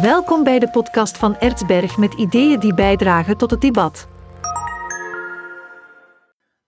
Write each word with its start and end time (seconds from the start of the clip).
Welkom 0.00 0.44
bij 0.44 0.58
de 0.58 0.70
podcast 0.70 1.16
van 1.16 1.38
Ertsberg 1.38 1.96
met 1.96 2.14
ideeën 2.14 2.60
die 2.60 2.74
bijdragen 2.74 3.36
tot 3.36 3.50
het 3.50 3.60
debat. 3.60 4.06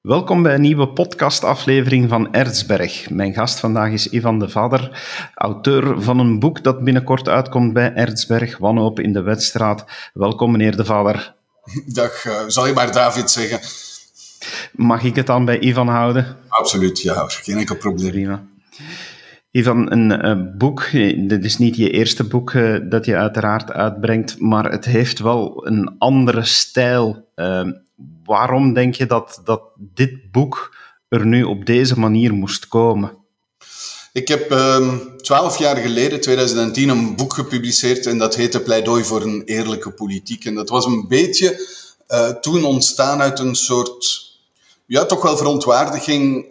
Welkom 0.00 0.42
bij 0.42 0.54
een 0.54 0.60
nieuwe 0.60 0.88
podcastaflevering 0.88 2.08
van 2.08 2.32
Ertsberg. 2.32 3.10
Mijn 3.10 3.34
gast 3.34 3.60
vandaag 3.60 3.92
is 3.92 4.08
Ivan 4.08 4.38
de 4.38 4.48
Vader, 4.48 5.02
auteur 5.34 6.02
van 6.02 6.18
een 6.18 6.38
boek 6.38 6.62
dat 6.62 6.84
binnenkort 6.84 7.28
uitkomt 7.28 7.72
bij 7.72 7.92
Ertsberg, 7.92 8.58
Wanhoop 8.58 9.00
in 9.00 9.12
de 9.12 9.22
Wetstraat. 9.22 9.84
Welkom, 10.14 10.50
meneer 10.50 10.76
de 10.76 10.84
Vader. 10.84 11.34
Dag, 11.86 12.24
uh, 12.24 12.40
zal 12.46 12.66
je 12.66 12.72
maar 12.72 12.92
David 12.92 13.30
zeggen? 13.30 13.60
Mag 14.72 15.02
ik 15.02 15.16
het 15.16 15.26
dan 15.26 15.44
bij 15.44 15.60
Ivan 15.60 15.88
houden? 15.88 16.36
Absoluut, 16.48 17.00
ja, 17.00 17.24
geen 17.28 17.58
enkel 17.58 17.76
probleem. 17.76 18.10
Prima. 18.10 18.44
Ivan, 19.52 19.92
een 19.92 20.26
uh, 20.26 20.56
boek, 20.58 20.90
dit 21.16 21.44
is 21.44 21.58
niet 21.58 21.76
je 21.76 21.90
eerste 21.90 22.24
boek 22.24 22.52
uh, 22.52 22.78
dat 22.82 23.04
je 23.04 23.16
uiteraard 23.16 23.70
uitbrengt, 23.72 24.38
maar 24.38 24.70
het 24.70 24.84
heeft 24.84 25.18
wel 25.18 25.66
een 25.66 25.94
andere 25.98 26.44
stijl. 26.44 27.30
Waarom 28.24 28.74
denk 28.74 28.94
je 28.94 29.06
dat, 29.06 29.40
dat 29.44 29.62
dit 29.76 30.30
boek 30.30 30.76
er 31.08 31.26
nu 31.26 31.42
op 31.42 31.66
deze 31.66 31.98
manier 31.98 32.34
moest 32.34 32.68
komen? 32.68 33.12
Ik 34.12 34.28
heb 34.28 34.50
ehm, 34.50 34.96
twaalf 35.16 35.58
jaar 35.58 35.76
geleden, 35.76 36.20
2010, 36.20 36.88
een 36.88 37.16
boek 37.16 37.32
gepubliceerd 37.32 38.06
en 38.06 38.18
dat 38.18 38.36
heette 38.36 38.60
Pleidooi 38.60 39.04
voor 39.04 39.22
een 39.22 39.42
eerlijke 39.44 39.90
politiek. 39.90 40.44
En 40.44 40.54
dat 40.54 40.68
was 40.68 40.86
een 40.86 41.08
beetje 41.08 41.66
toen 42.40 42.64
ontstaan 42.64 43.20
uit 43.20 43.38
een 43.38 43.54
soort, 43.54 44.30
ja, 44.86 45.04
toch 45.04 45.22
wel 45.22 45.36
verontwaardiging, 45.36 46.46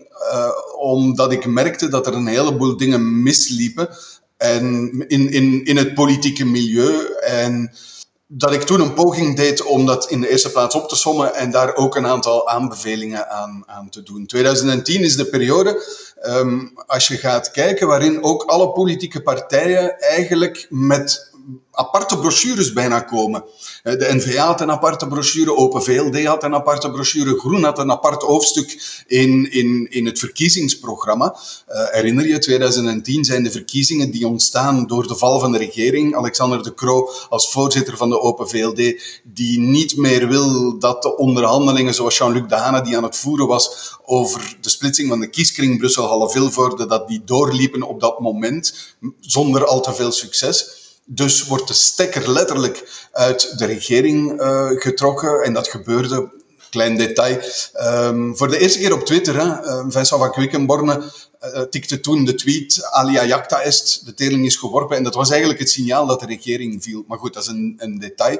omdat 0.77 1.31
ik 1.31 1.45
merkte 1.45 1.88
dat 1.88 2.07
er 2.07 2.13
een 2.13 2.27
heleboel 2.27 2.77
dingen 2.77 3.23
misliepen 3.23 3.89
en 4.38 4.91
in, 5.07 5.31
in, 5.31 5.66
in 5.66 5.77
het 5.77 5.94
politieke 5.94 6.45
milieu. 6.45 7.05
En 7.20 7.71
dat 8.27 8.53
ik 8.53 8.61
toen 8.61 8.80
een 8.80 8.94
poging 8.94 9.35
deed 9.35 9.63
om 9.63 9.86
dat 9.86 10.09
in 10.09 10.22
de 10.22 10.30
eerste 10.30 10.52
plaats 10.52 10.75
op 10.75 10.89
te 10.89 10.95
sommen 10.95 11.36
en 11.36 11.52
daar 11.52 11.75
ook 11.75 11.95
een 11.95 12.08
aantal 12.08 12.47
aanbevelingen 12.47 13.30
aan, 13.30 13.64
aan 13.66 13.89
te 13.89 14.03
doen. 14.03 14.25
2010 14.25 15.02
is 15.02 15.16
de 15.16 15.25
periode, 15.25 15.83
um, 16.25 16.73
als 16.86 17.08
je 17.08 17.17
gaat 17.17 17.52
kijken, 17.52 17.88
waarin 17.88 18.23
ook 18.23 18.44
alle 18.44 18.72
politieke 18.72 19.22
partijen 19.22 19.99
eigenlijk 19.99 20.67
met 20.69 21.30
aparte 21.72 22.17
brochures 22.17 22.73
bijna 22.73 23.00
komen. 23.00 23.44
De 23.84 24.08
NVA 24.11 24.45
had 24.45 24.61
een 24.61 24.72
aparte 24.72 25.08
brochure, 25.08 25.56
Open 25.56 25.83
VLD 25.83 26.25
had 26.25 26.44
een 26.44 26.56
aparte 26.56 26.92
brochure, 26.92 27.39
Groen 27.39 27.64
had 27.64 27.80
een 27.80 27.92
apart 27.92 28.22
hoofdstuk 28.22 29.03
in, 29.08 29.52
in, 29.52 29.88
in 29.89 30.06
het 30.06 30.20
verkiezingsprogramma. 30.20 31.36
Uh, 31.70 31.88
herinner 31.89 32.28
je, 32.28 32.38
2010 32.38 33.25
zijn 33.25 33.44
de 33.44 33.52
verkiezingen 33.52 34.11
die 34.11 34.28
ontstaan 34.28 34.88
door 34.88 35.08
de 35.08 35.16
val 35.16 35.39
van 35.39 35.52
de 35.52 35.58
regering. 35.58 36.16
Alexander 36.16 36.64
de 36.64 36.73
Croo 36.73 37.09
als 37.30 37.52
voorzitter 37.52 37.98
van 37.98 38.09
de 38.09 38.20
Open 38.20 38.50
VLD, 38.50 39.02
die 39.23 39.59
niet 39.59 39.98
meer 39.98 40.28
wil 40.28 40.80
dat 40.80 41.02
de 41.02 41.17
onderhandelingen 41.17 41.94
zoals 41.94 42.17
Jean-Luc 42.17 42.48
Dehane 42.48 42.81
die 42.81 42.98
aan 42.98 43.03
het 43.03 43.17
voeren 43.17 43.48
was 43.48 43.95
over 44.05 44.58
de 44.61 44.70
splitsing 44.70 45.09
van 45.09 45.20
de 45.20 45.30
kieskring 45.30 45.78
Brussel-Halle-Vilvoorde, 45.78 46.86
dat 46.86 47.08
die 47.08 47.23
doorliepen 47.26 47.83
op 47.83 48.00
dat 48.00 48.20
moment 48.20 48.95
zonder 49.20 49.66
al 49.66 49.81
te 49.81 49.94
veel 49.94 50.11
succes. 50.11 50.80
Dus 51.05 51.47
wordt 51.47 51.67
de 51.67 51.73
stekker 51.73 52.31
letterlijk 52.31 53.07
uit 53.11 53.57
de 53.57 53.66
regering 53.66 54.41
uh, 54.41 54.69
getrokken. 54.69 55.43
En 55.43 55.53
dat 55.53 55.67
gebeurde, 55.67 56.31
klein 56.72 56.97
detail, 56.97 57.38
um, 57.81 58.38
voor 58.38 58.47
de 58.47 58.59
eerste 58.59 58.80
keer 58.80 58.94
op 58.94 59.05
Twitter. 59.05 59.36
Hè, 59.36 59.45
uh, 59.45 59.80
Vincent 59.89 60.22
van 60.22 60.31
Quickenborne 60.31 61.03
uh, 61.44 61.61
tikte 61.61 62.00
toen 62.00 62.25
de 62.25 62.36
tweet 62.36 62.88
alia 62.89 63.25
jacta 63.25 63.61
est, 63.61 64.05
de 64.05 64.14
teling 64.14 64.45
is 64.45 64.55
geworpen. 64.55 64.97
En 64.97 65.03
dat 65.03 65.16
was 65.16 65.30
eigenlijk 65.30 65.59
het 65.59 65.69
signaal 65.69 66.05
dat 66.05 66.19
de 66.19 66.25
regering 66.25 66.83
viel. 66.83 67.03
Maar 67.08 67.17
goed, 67.17 67.33
dat 67.33 67.44
is 67.44 67.49
een, 67.49 67.75
een 67.77 67.99
detail. 67.99 68.39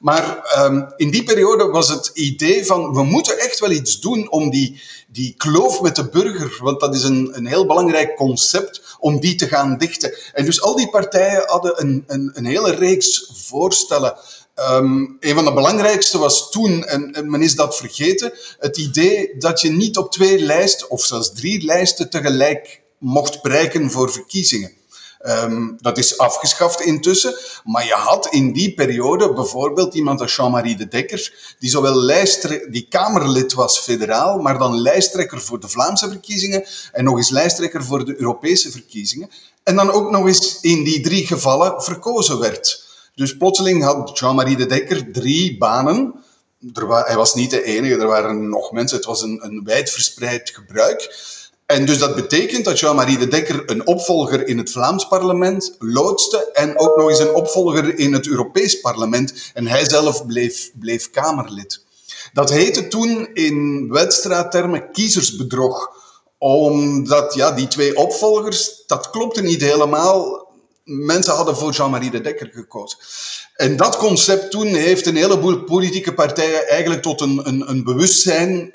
Maar 0.00 0.54
um, 0.58 0.86
in 0.96 1.10
die 1.10 1.22
periode 1.24 1.64
was 1.64 1.88
het 1.88 2.10
idee 2.14 2.66
van, 2.66 2.92
we 2.92 3.02
moeten 3.04 3.38
echt 3.38 3.58
wel 3.58 3.70
iets 3.70 4.00
doen 4.00 4.30
om 4.30 4.50
die, 4.50 4.80
die 5.08 5.34
kloof 5.36 5.80
met 5.80 5.96
de 5.96 6.08
burger, 6.08 6.58
want 6.60 6.80
dat 6.80 6.94
is 6.94 7.02
een, 7.02 7.30
een 7.32 7.46
heel 7.46 7.66
belangrijk 7.66 8.16
concept, 8.16 8.96
om 8.98 9.20
die 9.20 9.34
te 9.34 9.48
gaan 9.48 9.78
dichten. 9.78 10.14
En 10.32 10.44
dus 10.44 10.62
al 10.62 10.76
die 10.76 10.90
partijen 10.90 11.42
hadden 11.46 11.80
een, 11.80 12.04
een, 12.06 12.30
een 12.34 12.46
hele 12.46 12.74
reeks 12.74 13.30
voorstellen. 13.32 14.16
Um, 14.56 15.16
een 15.20 15.34
van 15.34 15.44
de 15.44 15.52
belangrijkste 15.52 16.18
was 16.18 16.50
toen, 16.50 16.84
en, 16.84 17.12
en, 17.12 17.30
men 17.30 17.42
is 17.42 17.54
dat 17.54 17.76
vergeten, 17.76 18.32
het 18.58 18.76
idee 18.76 19.34
dat 19.38 19.60
je 19.60 19.70
niet 19.70 19.96
op 19.96 20.12
twee 20.12 20.38
lijsten, 20.38 20.90
of 20.90 21.04
zelfs 21.04 21.32
drie 21.32 21.64
lijsten 21.64 22.10
tegelijk 22.10 22.82
mocht 22.98 23.42
bereiken 23.42 23.90
voor 23.90 24.12
verkiezingen. 24.12 24.72
Um, 25.26 25.76
dat 25.80 25.98
is 25.98 26.18
afgeschaft 26.18 26.80
intussen. 26.80 27.34
Maar 27.64 27.86
je 27.86 27.92
had 27.92 28.26
in 28.26 28.52
die 28.52 28.74
periode 28.74 29.32
bijvoorbeeld 29.32 29.94
iemand 29.94 30.20
als 30.20 30.36
Jean-Marie 30.36 30.76
de 30.76 30.88
Dekker, 30.88 31.54
die 31.58 31.70
zowel 31.70 31.96
lijstre 31.96 32.66
die 32.70 32.86
Kamerlid 32.88 33.52
was 33.52 33.78
federaal, 33.78 34.38
maar 34.38 34.58
dan 34.58 34.80
lijsttrekker 34.80 35.40
voor 35.40 35.60
de 35.60 35.68
Vlaamse 35.68 36.08
verkiezingen 36.08 36.64
en 36.92 37.04
nog 37.04 37.16
eens 37.16 37.30
lijsttrekker 37.30 37.84
voor 37.84 38.04
de 38.04 38.20
Europese 38.20 38.70
verkiezingen. 38.70 39.30
En 39.62 39.76
dan 39.76 39.90
ook 39.90 40.10
nog 40.10 40.26
eens 40.26 40.58
in 40.60 40.84
die 40.84 41.00
drie 41.00 41.26
gevallen 41.26 41.82
verkozen 41.82 42.38
werd. 42.38 42.81
Dus 43.14 43.36
plotseling 43.36 43.82
had 43.82 44.18
Jean-Marie 44.18 44.56
de 44.56 44.66
Dekker 44.66 45.12
drie 45.12 45.58
banen. 45.58 46.14
Er 46.72 47.06
hij 47.06 47.16
was 47.16 47.34
niet 47.34 47.50
de 47.50 47.62
enige, 47.62 47.96
er 47.96 48.06
waren 48.06 48.48
nog 48.48 48.72
mensen. 48.72 48.96
Het 48.96 49.06
was 49.06 49.22
een, 49.22 49.44
een 49.44 49.64
wijdverspreid 49.64 50.50
gebruik. 50.54 51.30
En 51.66 51.86
dus 51.86 51.98
dat 51.98 52.14
betekent 52.14 52.64
dat 52.64 52.78
Jean-Marie 52.78 53.18
de 53.18 53.28
Dekker 53.28 53.70
een 53.70 53.86
opvolger 53.86 54.46
in 54.46 54.58
het 54.58 54.70
Vlaams 54.70 55.08
parlement 55.08 55.76
loodste 55.78 56.50
en 56.52 56.78
ook 56.78 56.96
nog 56.96 57.08
eens 57.08 57.18
een 57.18 57.34
opvolger 57.34 57.98
in 57.98 58.12
het 58.12 58.26
Europees 58.26 58.80
parlement. 58.80 59.50
En 59.54 59.66
hij 59.66 59.88
zelf 59.88 60.26
bleef, 60.26 60.70
bleef 60.74 61.10
Kamerlid. 61.10 61.84
Dat 62.32 62.50
heette 62.50 62.88
toen 62.88 63.28
in 63.34 63.88
wedstraattermen 63.90 64.92
kiezersbedrog. 64.92 65.90
Omdat 66.38 67.34
ja, 67.34 67.52
die 67.52 67.68
twee 67.68 67.96
opvolgers, 67.96 68.82
dat 68.86 69.10
klopte 69.10 69.42
niet 69.42 69.60
helemaal. 69.60 70.46
Mensen 71.00 71.34
hadden 71.34 71.56
voor 71.56 71.72
Jean-Marie 71.72 72.10
de 72.10 72.20
Dekker 72.20 72.50
gekozen. 72.52 72.98
En 73.56 73.76
dat 73.76 73.96
concept 73.96 74.50
toen 74.50 74.66
heeft 74.66 75.06
een 75.06 75.16
heleboel 75.16 75.62
politieke 75.64 76.14
partijen 76.14 76.68
eigenlijk 76.68 77.02
tot 77.02 77.20
een, 77.20 77.40
een, 77.48 77.70
een 77.70 77.84
bewustzijn 77.84 78.72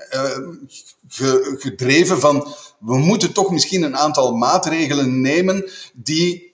ge, 1.08 1.56
gedreven 1.60 2.20
van 2.20 2.54
we 2.80 2.98
moeten 2.98 3.34
toch 3.34 3.52
misschien 3.52 3.84
een 3.84 3.98
aantal 3.98 4.36
maatregelen 4.36 5.22
nemen 5.22 5.70
die 5.94 6.48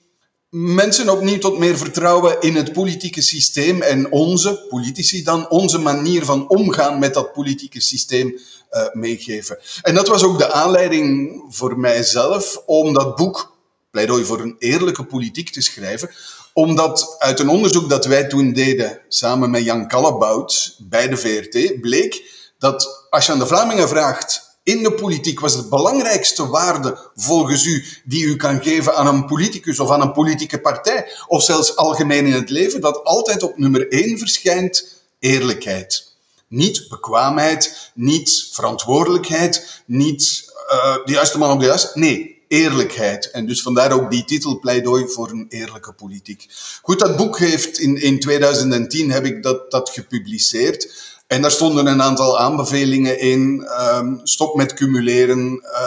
mensen 0.50 1.08
opnieuw 1.08 1.38
tot 1.38 1.58
meer 1.58 1.78
vertrouwen 1.78 2.40
in 2.40 2.56
het 2.56 2.72
politieke 2.72 3.22
systeem 3.22 3.82
en 3.82 4.12
onze, 4.12 4.66
politici 4.68 5.22
dan, 5.22 5.50
onze 5.50 5.78
manier 5.78 6.24
van 6.24 6.48
omgaan 6.48 6.98
met 6.98 7.14
dat 7.14 7.32
politieke 7.32 7.80
systeem 7.80 8.38
uh, 8.70 8.82
meegeven. 8.92 9.58
En 9.82 9.94
dat 9.94 10.08
was 10.08 10.24
ook 10.24 10.38
de 10.38 10.52
aanleiding 10.52 11.42
voor 11.48 11.78
mijzelf 11.78 12.62
om 12.66 12.92
dat 12.92 13.16
boek, 13.16 13.53
Pleidooi 13.94 14.24
voor 14.24 14.40
een 14.40 14.56
eerlijke 14.58 15.04
politiek, 15.04 15.50
te 15.50 15.60
schrijven, 15.60 16.10
omdat 16.52 17.16
uit 17.18 17.40
een 17.40 17.48
onderzoek 17.48 17.88
dat 17.88 18.04
wij 18.04 18.24
toen 18.24 18.52
deden, 18.52 19.00
samen 19.08 19.50
met 19.50 19.64
Jan 19.64 19.88
Kallebout 19.88 20.76
bij 20.78 21.08
de 21.08 21.16
VRT, 21.16 21.80
bleek 21.80 22.22
dat 22.58 23.06
als 23.10 23.26
je 23.26 23.32
aan 23.32 23.38
de 23.38 23.46
Vlamingen 23.46 23.88
vraagt 23.88 24.58
in 24.62 24.82
de 24.82 24.92
politiek 24.92 25.40
was 25.40 25.54
het 25.54 25.68
belangrijkste 25.68 26.46
waarde 26.46 26.98
volgens 27.14 27.64
u 27.64 27.84
die 28.04 28.24
u 28.24 28.36
kan 28.36 28.62
geven 28.62 28.96
aan 28.96 29.06
een 29.06 29.26
politicus 29.26 29.80
of 29.80 29.90
aan 29.90 30.00
een 30.00 30.12
politieke 30.12 30.60
partij, 30.60 31.06
of 31.26 31.42
zelfs 31.42 31.76
algemeen 31.76 32.26
in 32.26 32.32
het 32.32 32.50
leven, 32.50 32.80
dat 32.80 33.04
altijd 33.04 33.42
op 33.42 33.58
nummer 33.58 33.88
één 33.88 34.18
verschijnt 34.18 35.02
eerlijkheid. 35.18 36.12
Niet 36.48 36.86
bekwaamheid, 36.88 37.90
niet 37.94 38.48
verantwoordelijkheid, 38.52 39.82
niet 39.86 40.52
uh, 40.72 40.96
de 41.04 41.12
juiste 41.12 41.38
man 41.38 41.50
op 41.50 41.60
de 41.60 41.66
juiste. 41.66 41.98
Nee, 41.98 42.33
eerlijkheid. 42.48 43.30
En 43.30 43.46
dus 43.46 43.62
vandaar 43.62 43.92
ook 43.92 44.10
die 44.10 44.24
titel 44.24 44.58
Pleidooi 44.58 45.08
voor 45.08 45.30
een 45.30 45.46
eerlijke 45.48 45.92
politiek. 45.92 46.46
Goed, 46.82 46.98
dat 46.98 47.16
boek 47.16 47.38
heeft 47.38 47.78
in, 47.78 48.02
in 48.02 48.20
2010 48.20 49.10
heb 49.10 49.24
ik 49.24 49.42
dat, 49.42 49.70
dat 49.70 49.90
gepubliceerd. 49.90 51.12
En 51.26 51.42
daar 51.42 51.50
stonden 51.50 51.86
een 51.86 52.02
aantal 52.02 52.38
aanbevelingen 52.38 53.18
in. 53.20 53.68
Um, 53.94 54.20
stop 54.22 54.56
met 54.56 54.74
cumuleren. 54.74 55.38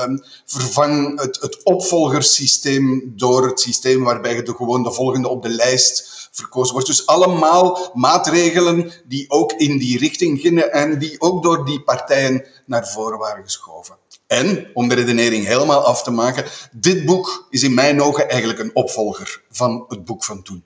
Um, 0.06 0.24
vervang 0.46 1.22
het, 1.22 1.42
het 1.42 1.64
opvolgersysteem 1.64 3.14
door 3.16 3.48
het 3.48 3.60
systeem 3.60 4.04
waarbij 4.04 4.36
je 4.36 4.44
de, 4.44 4.54
gewoon 4.54 4.84
de 4.84 4.92
volgende 4.92 5.28
op 5.28 5.42
de 5.42 5.50
lijst 5.50 6.30
verkozen 6.32 6.74
wordt. 6.74 6.88
Dus 6.88 7.06
allemaal 7.06 7.92
maatregelen 7.94 8.92
die 9.06 9.30
ook 9.30 9.52
in 9.52 9.78
die 9.78 9.98
richting 9.98 10.40
gingen 10.40 10.72
en 10.72 11.00
die 11.00 11.22
ook 11.22 11.44
door 11.44 11.66
die 11.66 11.82
partijen 11.82 12.46
naar 12.66 12.88
voren 12.88 13.18
waren 13.18 13.44
geschoven. 13.44 13.98
En, 14.28 14.68
om 14.74 14.88
de 14.88 14.96
redenering 14.96 15.46
helemaal 15.46 15.86
af 15.86 16.04
te 16.04 16.12
maken, 16.12 16.46
dit 16.72 17.06
boek 17.06 17.48
is 17.50 17.64
in 17.64 17.74
mijn 17.74 18.02
ogen 18.02 18.30
eigenlijk 18.30 18.60
een 18.60 18.76
opvolger 18.76 19.42
van 19.52 19.86
het 19.88 20.06
boek 20.06 20.24
van 20.24 20.44
toen. 20.44 20.64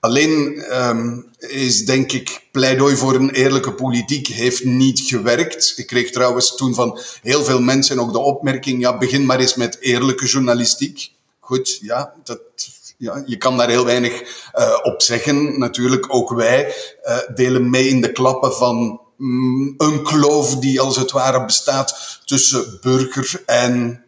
Alleen 0.00 0.64
um, 0.72 1.30
is, 1.38 1.84
denk 1.84 2.12
ik, 2.12 2.48
pleidooi 2.52 2.96
voor 2.96 3.14
een 3.14 3.30
eerlijke 3.30 3.74
politiek 3.74 4.26
heeft 4.26 4.64
niet 4.64 5.00
gewerkt. 5.00 5.72
Ik 5.76 5.86
kreeg 5.86 6.10
trouwens 6.10 6.56
toen 6.56 6.74
van 6.74 7.00
heel 7.22 7.44
veel 7.44 7.60
mensen 7.60 7.98
ook 7.98 8.12
de 8.12 8.18
opmerking, 8.18 8.80
ja, 8.80 8.98
begin 8.98 9.26
maar 9.26 9.40
eens 9.40 9.54
met 9.54 9.80
eerlijke 9.80 10.26
journalistiek. 10.26 11.12
Goed, 11.40 11.78
ja, 11.80 12.14
dat 12.24 12.40
Ja, 12.96 13.22
je 13.26 13.36
kan 13.36 13.56
daar 13.56 13.68
heel 13.68 13.84
weinig 13.84 14.22
uh, 14.54 14.78
op 14.82 15.02
zeggen. 15.02 15.58
Natuurlijk, 15.58 16.14
ook 16.14 16.30
wij 16.30 16.74
uh, 17.04 17.18
delen 17.34 17.70
mee 17.70 17.88
in 17.88 18.00
de 18.00 18.12
klappen 18.12 18.52
van 18.52 19.00
mm, 19.22 19.74
een 19.76 20.02
kloof 20.02 20.56
die 20.56 20.80
als 20.80 20.96
het 20.96 21.10
ware 21.10 21.44
bestaat 21.44 22.20
tussen 22.24 22.78
burger 22.80 23.42
en 23.46 24.04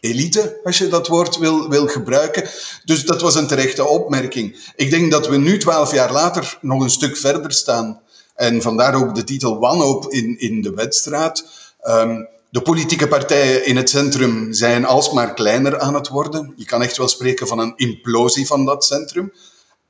elite, 0.00 0.60
als 0.64 0.78
je 0.78 0.88
dat 0.88 1.08
woord 1.08 1.36
wil, 1.36 1.68
wil 1.68 1.86
gebruiken. 1.86 2.48
Dus 2.84 3.04
dat 3.04 3.20
was 3.20 3.34
een 3.34 3.46
terechte 3.46 3.84
opmerking. 3.84 4.72
Ik 4.76 4.90
denk 4.90 5.10
dat 5.10 5.28
we 5.28 5.36
nu, 5.36 5.58
twaalf 5.58 5.92
jaar 5.92 6.12
later, 6.12 6.58
nog 6.60 6.82
een 6.82 6.90
stuk 6.90 7.16
verder 7.16 7.52
staan. 7.52 8.00
En 8.34 8.62
vandaar 8.62 8.94
ook 8.94 9.14
de 9.14 9.24
titel 9.24 9.58
Wanhoop 9.58 10.12
in, 10.12 10.38
in 10.38 10.62
de 10.62 10.74
wedstrijd. 10.74 11.44
Um, 11.88 12.28
de 12.50 12.62
politieke 12.62 13.08
partijen 13.08 13.66
in 13.66 13.76
het 13.76 13.90
centrum 13.90 14.52
zijn 14.52 14.84
alsmaar 14.84 15.34
kleiner 15.34 15.78
aan 15.78 15.94
het 15.94 16.08
worden. 16.08 16.52
Je 16.56 16.64
kan 16.64 16.82
echt 16.82 16.96
wel 16.96 17.08
spreken 17.08 17.46
van 17.46 17.58
een 17.58 17.72
implosie 17.76 18.46
van 18.46 18.64
dat 18.64 18.84
centrum. 18.84 19.32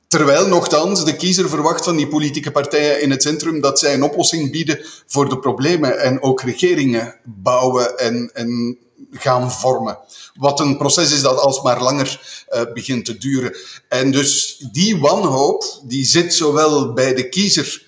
Terwijl 0.07 0.47
nogthans 0.47 1.05
de 1.05 1.15
kiezer 1.15 1.49
verwacht 1.49 1.83
van 1.83 1.95
die 1.95 2.07
politieke 2.07 2.51
partijen 2.51 3.01
in 3.01 3.11
het 3.11 3.21
centrum 3.21 3.61
dat 3.61 3.79
zij 3.79 3.93
een 3.93 4.03
oplossing 4.03 4.51
bieden 4.51 4.85
voor 5.07 5.29
de 5.29 5.39
problemen 5.39 5.99
en 5.99 6.21
ook 6.21 6.41
regeringen 6.41 7.15
bouwen 7.23 7.97
en, 7.97 8.29
en 8.33 8.77
gaan 9.11 9.51
vormen. 9.51 9.99
Wat 10.33 10.59
een 10.59 10.77
proces 10.77 11.11
is 11.11 11.21
dat 11.21 11.39
alsmaar 11.39 11.81
langer 11.81 12.45
uh, 12.49 12.61
begint 12.73 13.05
te 13.05 13.17
duren. 13.17 13.55
En 13.89 14.11
dus 14.11 14.57
die 14.71 14.97
wanhoop, 14.97 15.81
die 15.83 16.05
zit 16.05 16.33
zowel 16.33 16.93
bij 16.93 17.13
de 17.13 17.29
kiezer, 17.29 17.85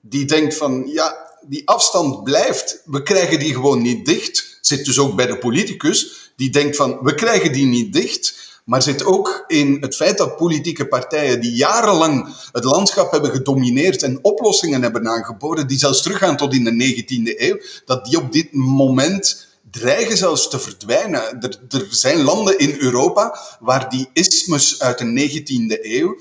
die 0.00 0.24
denkt 0.24 0.56
van, 0.56 0.90
ja, 0.92 1.30
die 1.48 1.68
afstand 1.68 2.24
blijft. 2.24 2.82
We 2.84 3.02
krijgen 3.02 3.38
die 3.38 3.54
gewoon 3.54 3.82
niet 3.82 4.06
dicht. 4.06 4.58
Zit 4.60 4.84
dus 4.84 4.98
ook 4.98 5.16
bij 5.16 5.26
de 5.26 5.38
politicus, 5.38 6.30
die 6.36 6.50
denkt 6.50 6.76
van, 6.76 6.98
we 7.02 7.14
krijgen 7.14 7.52
die 7.52 7.66
niet 7.66 7.92
dicht. 7.92 8.38
Maar 8.70 8.82
zit 8.82 9.04
ook 9.04 9.44
in 9.46 9.76
het 9.80 9.96
feit 9.96 10.18
dat 10.18 10.36
politieke 10.36 10.88
partijen 10.88 11.40
die 11.40 11.52
jarenlang 11.52 12.34
het 12.52 12.64
landschap 12.64 13.10
hebben 13.10 13.30
gedomineerd 13.30 14.02
en 14.02 14.18
oplossingen 14.22 14.82
hebben 14.82 15.08
aangeboden, 15.08 15.66
die 15.66 15.78
zelfs 15.78 16.02
teruggaan 16.02 16.36
tot 16.36 16.54
in 16.54 16.64
de 16.64 17.04
19e 17.04 17.40
eeuw, 17.40 17.60
dat 17.84 18.04
die 18.04 18.18
op 18.18 18.32
dit 18.32 18.52
moment 18.52 19.46
dreigen 19.70 20.16
zelfs 20.16 20.48
te 20.48 20.58
verdwijnen. 20.58 21.22
Er, 21.40 21.56
er 21.68 21.86
zijn 21.90 22.22
landen 22.22 22.58
in 22.58 22.76
Europa 22.78 23.38
waar 23.60 23.88
die 23.88 24.08
ismes 24.12 24.80
uit 24.80 24.98
de 24.98 25.30
19e 25.30 25.84
eeuw, 25.84 26.18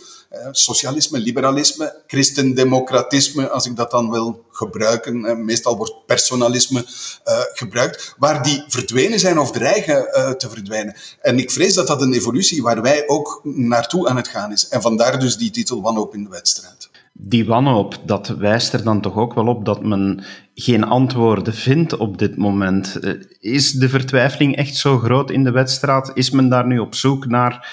socialisme, 0.51 1.19
liberalisme, 1.19 2.03
christendemocratisme, 2.07 3.49
als 3.49 3.65
ik 3.65 3.75
dat 3.75 3.91
dan 3.91 4.11
wil 4.11 4.45
gebruiken, 4.51 5.25
eh, 5.25 5.35
meestal 5.35 5.77
wordt 5.77 6.05
personalisme 6.05 6.79
uh, 6.79 7.39
gebruikt, 7.53 8.15
waar 8.17 8.43
die 8.43 8.63
verdwenen 8.67 9.19
zijn 9.19 9.39
of 9.39 9.51
dreigen 9.51 10.07
te 10.37 10.49
verdwijnen. 10.49 10.95
En 11.21 11.39
ik 11.39 11.51
vrees 11.51 11.73
dat 11.73 11.87
dat 11.87 12.01
een 12.01 12.13
evolutie 12.13 12.61
waar 12.61 12.81
wij 12.81 13.03
ook 13.07 13.41
naartoe 13.43 14.07
aan 14.07 14.15
het 14.15 14.27
gaan 14.27 14.51
is. 14.51 14.67
En 14.67 14.81
vandaar 14.81 15.19
dus 15.19 15.37
die 15.37 15.51
titel 15.51 15.81
Wanhoop 15.81 16.13
in 16.13 16.23
de 16.23 16.29
wedstrijd 16.29 16.89
die 17.21 17.45
wanhoop, 17.45 17.97
dat 18.05 18.27
wijst 18.27 18.73
er 18.73 18.83
dan 18.83 19.01
toch 19.01 19.15
ook 19.15 19.33
wel 19.33 19.47
op 19.47 19.65
dat 19.65 19.83
men 19.83 20.23
geen 20.55 20.83
antwoorden 20.83 21.53
vindt 21.53 21.97
op 21.97 22.17
dit 22.17 22.37
moment. 22.37 22.95
Eh, 22.95 23.13
is 23.39 23.71
de 23.71 23.89
vertwijfeling 23.89 24.55
echt 24.55 24.75
zo 24.75 24.97
groot 24.97 25.31
in 25.31 25.43
de 25.43 25.51
wedstrijd? 25.51 26.11
Is 26.13 26.29
men 26.29 26.49
daar 26.49 26.67
nu 26.67 26.79
op 26.79 26.95
zoek 26.95 27.25
naar 27.25 27.67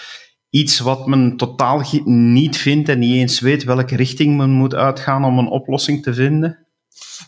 iets 0.50 0.78
wat 0.78 1.06
men 1.06 1.36
totaal 1.36 1.82
niet 2.04 2.56
vindt 2.56 2.88
en 2.88 2.98
niet 2.98 3.14
eens 3.14 3.40
weet 3.40 3.64
welke 3.64 3.96
richting 3.96 4.36
men 4.36 4.50
moet 4.50 4.74
uitgaan 4.74 5.24
om 5.24 5.38
een 5.38 5.48
oplossing 5.48 6.02
te 6.02 6.14
vinden? 6.14 6.66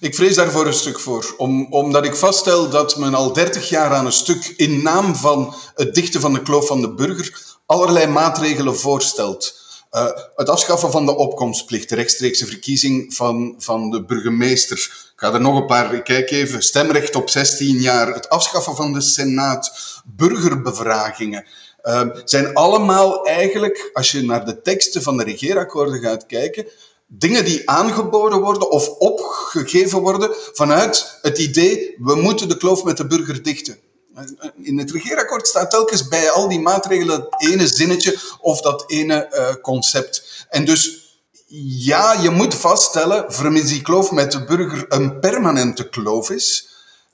Ik 0.01 0.15
vrees 0.15 0.35
daarvoor 0.35 0.67
een 0.67 0.73
stuk 0.73 1.01
voor, 1.01 1.35
om, 1.37 1.73
omdat 1.73 2.05
ik 2.05 2.15
vaststel 2.15 2.71
dat 2.71 2.97
men 2.97 3.15
al 3.15 3.33
dertig 3.33 3.69
jaar 3.69 3.91
aan 3.91 4.07
een 4.07 4.13
stuk 4.13 4.55
in 4.57 4.83
naam 4.83 5.15
van 5.15 5.55
het 5.75 5.95
dichten 5.95 6.21
van 6.21 6.33
de 6.33 6.43
kloof 6.43 6.67
van 6.67 6.81
de 6.81 6.95
burger 6.95 7.57
allerlei 7.67 8.07
maatregelen 8.07 8.77
voorstelt. 8.77 9.67
Uh, 9.91 10.07
het 10.35 10.49
afschaffen 10.49 10.91
van 10.91 11.07
de 11.07 11.17
opkomstplicht, 11.17 11.89
de 11.89 11.95
rechtstreekse 11.95 12.47
verkiezing 12.47 13.15
van, 13.15 13.55
van 13.59 13.91
de 13.91 14.05
burgemeester. 14.05 14.79
Ik 14.79 15.13
ga 15.17 15.33
er 15.33 15.41
nog 15.41 15.57
een 15.57 15.67
paar, 15.67 16.03
kijk 16.03 16.31
even, 16.31 16.63
stemrecht 16.63 17.15
op 17.15 17.31
16 17.31 17.81
jaar, 17.81 18.15
het 18.15 18.29
afschaffen 18.29 18.77
van 18.77 18.93
de 18.93 19.01
Senaat, 19.01 19.73
burgerbevragingen. 20.05 21.47
Uh, 21.89 22.03
zijn 22.25 22.55
allemaal 22.55 23.25
eigenlijk, 23.25 23.91
als 23.93 24.11
je 24.11 24.23
naar 24.23 24.45
de 24.45 24.63
teksten 24.63 25.03
van 25.03 25.17
de 25.17 25.25
regeerakkoorden 25.25 26.01
gaat 26.01 26.27
kijken, 26.27 26.67
dingen 27.07 27.45
die 27.45 27.71
aangeboden 27.71 28.41
worden 28.41 28.71
of 28.71 28.89
opgegeven 28.89 30.01
worden 30.01 30.31
vanuit 30.53 31.19
het 31.23 31.39
idee, 31.39 31.95
we 31.99 32.15
moeten 32.15 32.49
de 32.49 32.57
kloof 32.57 32.85
met 32.85 32.97
de 32.97 33.07
burger 33.07 33.43
dichten. 33.43 33.79
In 34.63 34.79
het 34.79 34.91
regeerakkoord 34.91 35.47
staat 35.47 35.71
telkens 35.71 36.09
bij 36.09 36.31
al 36.31 36.49
die 36.49 36.61
maatregelen 36.61 37.21
dat 37.21 37.43
ene 37.43 37.67
zinnetje 37.67 38.19
of 38.41 38.61
dat 38.61 38.85
ene 38.87 39.29
uh, 39.33 39.63
concept. 39.63 40.47
En 40.49 40.65
dus 40.65 41.09
ja, 41.79 42.13
je 42.13 42.31
moet 42.31 42.55
vaststellen, 42.55 43.33
vermis 43.33 43.69
die 43.69 43.83
kloof 43.83 44.11
met 44.11 44.33
de 44.33 44.45
burger 44.45 44.85
een 44.89 45.21
permanente 45.21 45.89
kloof 45.89 46.31
is. 46.31 46.68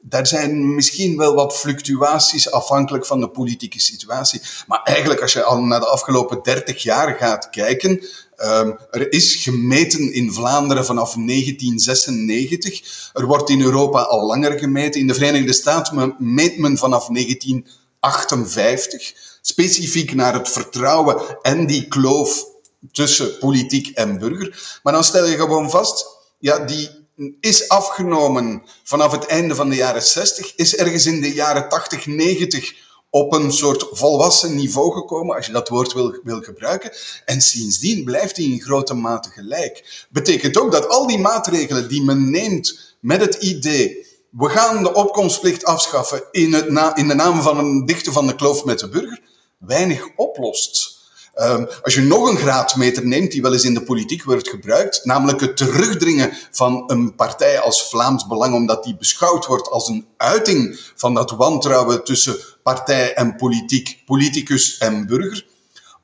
Daar 0.07 0.27
zijn 0.27 0.75
misschien 0.75 1.17
wel 1.17 1.35
wat 1.35 1.57
fluctuaties 1.57 2.51
afhankelijk 2.51 3.07
van 3.07 3.21
de 3.21 3.29
politieke 3.29 3.81
situatie. 3.81 4.41
Maar 4.67 4.83
eigenlijk, 4.83 5.21
als 5.21 5.33
je 5.33 5.43
al 5.43 5.63
naar 5.63 5.81
de 5.81 5.87
afgelopen 5.87 6.43
30 6.43 6.83
jaar 6.83 7.15
gaat 7.15 7.51
kijken, 7.51 8.01
Um, 8.43 8.79
er 8.91 9.13
is 9.13 9.35
gemeten 9.35 10.13
in 10.13 10.33
Vlaanderen 10.33 10.85
vanaf 10.85 11.15
1996. 11.15 13.11
Er 13.13 13.27
wordt 13.27 13.51
in 13.51 13.61
Europa 13.61 14.01
al 14.01 14.27
langer 14.27 14.59
gemeten. 14.59 15.01
In 15.01 15.07
de 15.07 15.15
Verenigde 15.15 15.53
Staten 15.53 16.15
meet 16.19 16.59
men 16.59 16.77
vanaf 16.77 17.07
1958. 17.07 19.13
Specifiek 19.41 20.15
naar 20.15 20.35
het 20.35 20.49
vertrouwen 20.49 21.39
en 21.43 21.67
die 21.67 21.89
kloof 21.89 22.45
tussen 22.93 23.39
politiek 23.39 23.89
en 23.89 24.19
burger. 24.19 24.79
Maar 24.83 24.93
dan 24.93 25.05
stel 25.05 25.27
je 25.27 25.37
gewoon 25.37 25.71
vast, 25.71 26.07
ja, 26.39 26.59
die 26.59 27.04
is 27.41 27.69
afgenomen 27.69 28.63
vanaf 28.83 29.13
het 29.13 29.27
einde 29.27 29.55
van 29.55 29.69
de 29.69 29.77
jaren 29.77 30.03
60, 30.03 30.55
is 30.55 30.77
ergens 30.77 31.07
in 31.07 31.21
de 31.21 31.33
jaren 31.33 31.69
80, 31.69 32.07
90 32.07 32.83
op 33.11 33.33
een 33.33 33.53
soort 33.53 33.87
volwassen 33.91 34.55
niveau 34.55 34.93
gekomen, 34.93 35.37
als 35.37 35.47
je 35.47 35.53
dat 35.53 35.69
woord 35.69 35.93
wil, 35.93 36.19
wil 36.23 36.41
gebruiken. 36.41 36.93
En 37.25 37.41
sindsdien 37.41 38.05
blijft 38.05 38.37
hij 38.37 38.47
in 38.47 38.63
grote 38.63 38.95
mate 38.95 39.31
gelijk. 39.31 40.07
Betekent 40.11 40.59
ook 40.59 40.73
dat 40.73 40.89
al 40.89 41.07
die 41.07 41.19
maatregelen 41.19 41.89
die 41.89 42.03
men 42.03 42.31
neemt 42.31 42.97
met 43.01 43.21
het 43.21 43.35
idee, 43.35 44.07
we 44.31 44.49
gaan 44.49 44.83
de 44.83 44.95
opkomstplicht 44.95 45.65
afschaffen 45.65 46.23
in, 46.31 46.53
het 46.53 46.71
na, 46.71 46.97
in 46.97 47.09
de 47.09 47.15
naam 47.15 47.43
van 47.43 47.59
een 47.59 47.87
dichter 47.87 48.13
van 48.13 48.27
de 48.27 48.35
kloof 48.35 48.65
met 48.65 48.79
de 48.79 48.89
burger, 48.89 49.21
weinig 49.59 50.09
oplost. 50.17 50.99
Um, 51.37 51.69
als 51.83 51.95
je 51.95 52.01
nog 52.01 52.29
een 52.29 52.37
graadmeter 52.37 53.07
neemt, 53.07 53.31
die 53.33 53.43
wel 53.43 53.53
eens 53.53 53.65
in 53.65 53.75
de 53.75 53.83
politiek 53.83 54.25
wordt 54.25 54.49
gebruikt, 54.49 55.05
namelijk 55.05 55.41
het 55.41 55.57
terugdringen 55.57 56.33
van 56.51 56.85
een 56.87 57.15
partij 57.15 57.61
als 57.61 57.89
Vlaams 57.89 58.27
Belang, 58.27 58.55
omdat 58.55 58.85
die 58.85 58.97
beschouwd 58.97 59.47
wordt 59.47 59.69
als 59.69 59.89
een 59.89 60.07
uiting 60.17 60.81
van 60.95 61.15
dat 61.15 61.31
wantrouwen 61.31 62.05
tussen 62.05 62.37
partij 62.63 63.15
en 63.15 63.37
politiek, 63.37 64.03
politicus 64.07 64.79
en 64.79 65.07
burger. 65.07 65.47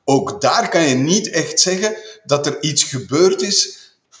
Ook 0.05 0.41
daar 0.41 0.69
kan 0.69 0.87
je 0.87 0.95
niet 0.95 1.29
echt 1.29 1.59
zeggen 1.59 1.95
dat 2.23 2.45
er 2.45 2.61
iets 2.61 2.83
gebeurd 2.83 3.41
is 3.41 3.79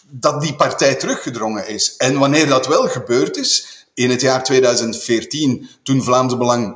dat 0.09 0.41
die 0.41 0.55
partij 0.55 0.95
teruggedrongen 0.95 1.67
is. 1.67 1.95
En 1.97 2.19
wanneer 2.19 2.47
dat 2.47 2.67
wel 2.67 2.87
gebeurd 2.87 3.37
is, 3.37 3.80
in 3.93 4.09
het 4.09 4.21
jaar 4.21 4.43
2014, 4.43 5.69
toen 5.83 6.03
Vlaams 6.03 6.37
Belang 6.37 6.75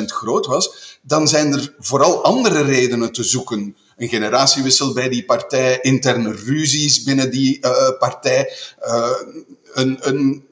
5% 0.00 0.04
groot 0.04 0.46
was, 0.46 0.98
dan 1.02 1.28
zijn 1.28 1.52
er 1.52 1.74
vooral 1.78 2.24
andere 2.24 2.62
redenen 2.62 3.12
te 3.12 3.22
zoeken. 3.22 3.76
Een 3.96 4.08
generatiewissel 4.08 4.92
bij 4.92 5.08
die 5.08 5.24
partij, 5.24 5.78
interne 5.80 6.32
ruzies 6.32 7.02
binnen 7.02 7.30
die 7.30 7.58
uh, 7.60 7.90
partij, 7.98 8.52
uh, 8.86 9.10
een, 9.72 9.98
een, 10.00 10.46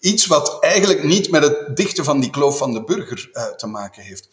iets 0.00 0.26
wat 0.26 0.56
eigenlijk 0.60 1.02
niet 1.02 1.30
met 1.30 1.42
het 1.42 1.76
dichten 1.76 2.04
van 2.04 2.20
die 2.20 2.30
kloof 2.30 2.58
van 2.58 2.72
de 2.72 2.84
burger 2.84 3.30
uh, 3.32 3.44
te 3.44 3.66
maken 3.66 4.02
heeft. 4.02 4.28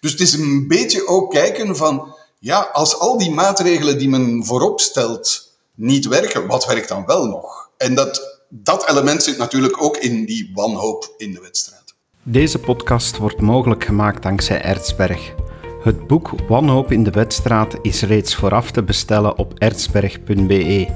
Dus 0.00 0.10
het 0.10 0.20
is 0.20 0.32
een 0.32 0.68
beetje 0.68 1.06
ook 1.06 1.30
kijken 1.30 1.76
van, 1.76 2.16
ja, 2.38 2.60
als 2.72 2.98
al 2.98 3.18
die 3.18 3.30
maatregelen 3.30 3.98
die 3.98 4.08
men 4.08 4.44
voorop 4.44 4.80
stelt 4.80 5.50
niet 5.74 6.06
werken, 6.06 6.46
wat 6.46 6.66
werkt 6.66 6.88
dan 6.88 7.06
wel 7.06 7.26
nog? 7.26 7.70
En 7.76 7.94
dat 7.94 8.41
dat 8.54 8.88
element 8.88 9.22
zit 9.22 9.38
natuurlijk 9.38 9.82
ook 9.82 9.96
in 9.96 10.24
die 10.24 10.50
wanhoop 10.54 11.14
in 11.16 11.32
de 11.32 11.40
wedstrijd. 11.40 11.94
Deze 12.22 12.58
podcast 12.58 13.16
wordt 13.16 13.40
mogelijk 13.40 13.84
gemaakt 13.84 14.22
dankzij 14.22 14.60
Erzberg. 14.60 15.34
Het 15.82 16.06
boek 16.06 16.30
Wanhoop 16.48 16.92
in 16.92 17.02
de 17.02 17.10
wedstrijd 17.10 17.78
is 17.82 18.02
reeds 18.02 18.34
vooraf 18.34 18.70
te 18.70 18.82
bestellen 18.82 19.38
op 19.38 19.58
erzberg.be. 19.58 20.86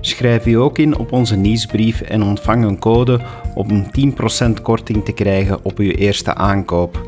Schrijf 0.00 0.46
u 0.46 0.52
ook 0.52 0.78
in 0.78 0.96
op 0.96 1.12
onze 1.12 1.36
nieuwsbrief 1.36 2.00
en 2.00 2.22
ontvang 2.22 2.64
een 2.64 2.78
code 2.78 3.20
om 3.54 3.70
een 3.70 4.14
10% 4.58 4.62
korting 4.62 5.04
te 5.04 5.12
krijgen 5.12 5.64
op 5.64 5.78
uw 5.78 5.90
eerste 5.90 6.34
aankoop. 6.34 7.06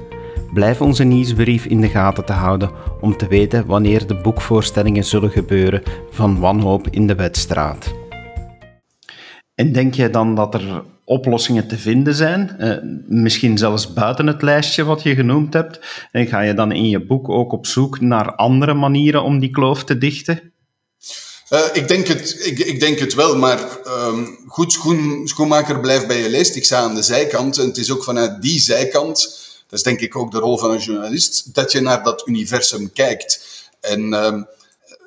Blijf 0.53 0.81
onze 0.81 1.05
nieuwsbrief 1.05 1.65
in 1.65 1.81
de 1.81 1.89
gaten 1.89 2.25
te 2.25 2.33
houden 2.33 2.71
om 3.01 3.17
te 3.17 3.27
weten 3.27 3.67
wanneer 3.67 4.07
de 4.07 4.15
boekvoorstellingen 4.15 5.05
zullen 5.05 5.31
gebeuren 5.31 5.83
van 6.11 6.41
Wanhoop 6.41 6.89
in 6.91 7.07
de 7.07 7.15
wedstrijd. 7.15 8.00
En 9.61 9.73
denk 9.73 9.95
jij 9.95 10.11
dan 10.11 10.35
dat 10.35 10.55
er 10.55 10.85
oplossingen 11.05 11.69
te 11.69 11.79
vinden 11.79 12.15
zijn. 12.15 12.57
Uh, 12.59 12.77
misschien 13.07 13.59
zelfs 13.59 13.93
buiten 13.93 14.27
het 14.27 14.43
lijstje 14.43 14.85
wat 14.85 15.03
je 15.03 15.15
genoemd 15.15 15.53
hebt. 15.53 15.81
En 16.13 16.27
ga 16.27 16.41
je 16.41 16.55
dan 16.55 16.73
in 16.73 16.89
je 16.89 17.07
boek 17.07 17.29
ook 17.29 17.53
op 17.53 17.67
zoek 17.67 18.01
naar 18.01 18.35
andere 18.35 18.75
manieren 18.75 19.23
om 19.23 19.39
die 19.39 19.51
kloof 19.51 19.85
te 19.85 19.99
dichten? 19.99 20.53
Uh, 21.51 21.61
ik, 21.73 21.89
denk 21.89 22.07
het, 22.07 22.47
ik, 22.47 22.59
ik, 22.59 22.81
denk 22.81 22.99
het 22.99 23.15
wel, 23.15 23.37
maar 23.37 23.59
um, 23.87 24.39
goed 24.47 24.73
schoen, 24.73 25.29
schoenmaker 25.29 25.81
blijft 25.81 26.07
bij 26.07 26.23
je 26.23 26.31
leest. 26.31 26.57
Ik 26.57 26.65
sta 26.65 26.79
aan 26.79 26.95
de 26.95 27.03
zijkant 27.03 27.59
en 27.59 27.67
het 27.67 27.77
is 27.77 27.93
ook 27.93 28.05
vanuit 28.05 28.43
die 28.43 28.61
zijkant, 28.61 29.19
dat 29.69 29.79
is 29.79 29.85
denk 29.85 30.01
ik 30.01 30.17
ook 30.17 30.31
de 30.31 30.39
rol 30.39 30.59
van 30.59 30.71
een 30.71 30.79
journalist, 30.79 31.55
dat 31.55 31.73
je 31.73 31.81
naar 31.81 32.03
dat 32.03 32.23
universum 32.27 32.93
kijkt. 32.93 33.49
En 33.81 34.13
um, 34.13 34.47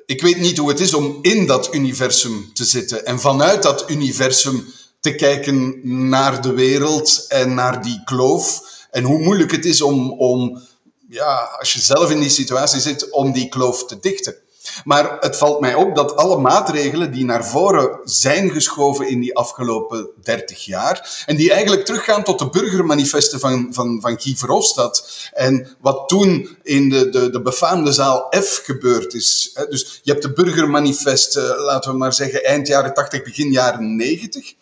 ik 0.06 0.22
weet 0.22 0.40
niet 0.40 0.58
hoe 0.58 0.70
het 0.70 0.80
is 0.80 0.94
om 0.94 1.18
in 1.22 1.46
dat 1.46 1.74
universum 1.74 2.54
te 2.54 2.66
zitten 2.66 3.06
en 3.06 3.20
vanuit 3.20 3.64
dat 3.64 3.90
universum 3.90 4.66
te 5.00 5.16
kijken 5.16 5.80
naar 6.10 6.42
de 6.42 6.54
wereld 6.54 7.26
en 7.28 7.54
naar 7.54 7.84
die 7.84 8.02
kloof. 8.04 8.62
En 8.92 9.04
hoe 9.04 9.20
moeilijk 9.20 9.52
het 9.52 9.66
is 9.66 9.82
om, 9.82 10.12
om 10.12 10.62
ja, 11.10 11.56
als 11.60 11.74
je 11.74 11.80
zelf 11.80 12.12
in 12.12 12.20
die 12.20 12.30
situatie 12.30 12.80
zit, 12.80 13.10
om 13.10 13.32
die 13.32 13.50
kloof 13.50 13.86
te 13.86 14.00
dichten. 14.00 14.36
Maar 14.84 15.18
het 15.20 15.38
valt 15.38 15.60
mij 15.60 15.74
op 15.74 15.96
dat 15.96 16.16
alle 16.16 16.38
maatregelen 16.38 17.12
die 17.12 17.26
naar 17.26 17.46
voren 17.46 18.00
zijn 18.04 18.50
geschoven 18.50 19.08
in 19.08 19.20
die 19.20 19.36
afgelopen 19.36 20.10
30 20.22 20.66
jaar, 20.66 21.24
en 21.26 21.36
die 21.36 21.52
eigenlijk 21.52 21.86
teruggaan 21.86 22.24
tot 22.24 22.40
de 22.40 22.50
burgermanifesten 22.50 23.40
van, 23.40 23.68
van, 23.72 24.02
van 24.02 24.20
Guy 24.22 24.36
Verhofstadt, 24.36 25.30
en 25.34 25.68
wat 25.80 26.08
toen 26.08 26.58
in 26.64 26.90
de, 26.90 27.10
de, 27.10 27.30
de 27.30 27.42
befaamde 27.42 27.92
zaal 27.92 28.34
F 28.42 28.62
gebeurd 28.64 29.14
is. 29.14 29.58
Dus 29.70 30.00
je 30.04 30.12
hebt 30.12 30.24
de 30.24 30.34
burgermanifesten, 30.34 31.58
laten 31.58 31.92
we 31.92 31.98
maar 31.98 32.14
zeggen, 32.14 32.44
eind 32.44 32.68
jaren 32.68 32.94
80, 32.94 33.24
begin 33.24 33.52
jaren 33.52 33.96
90. 33.96 34.54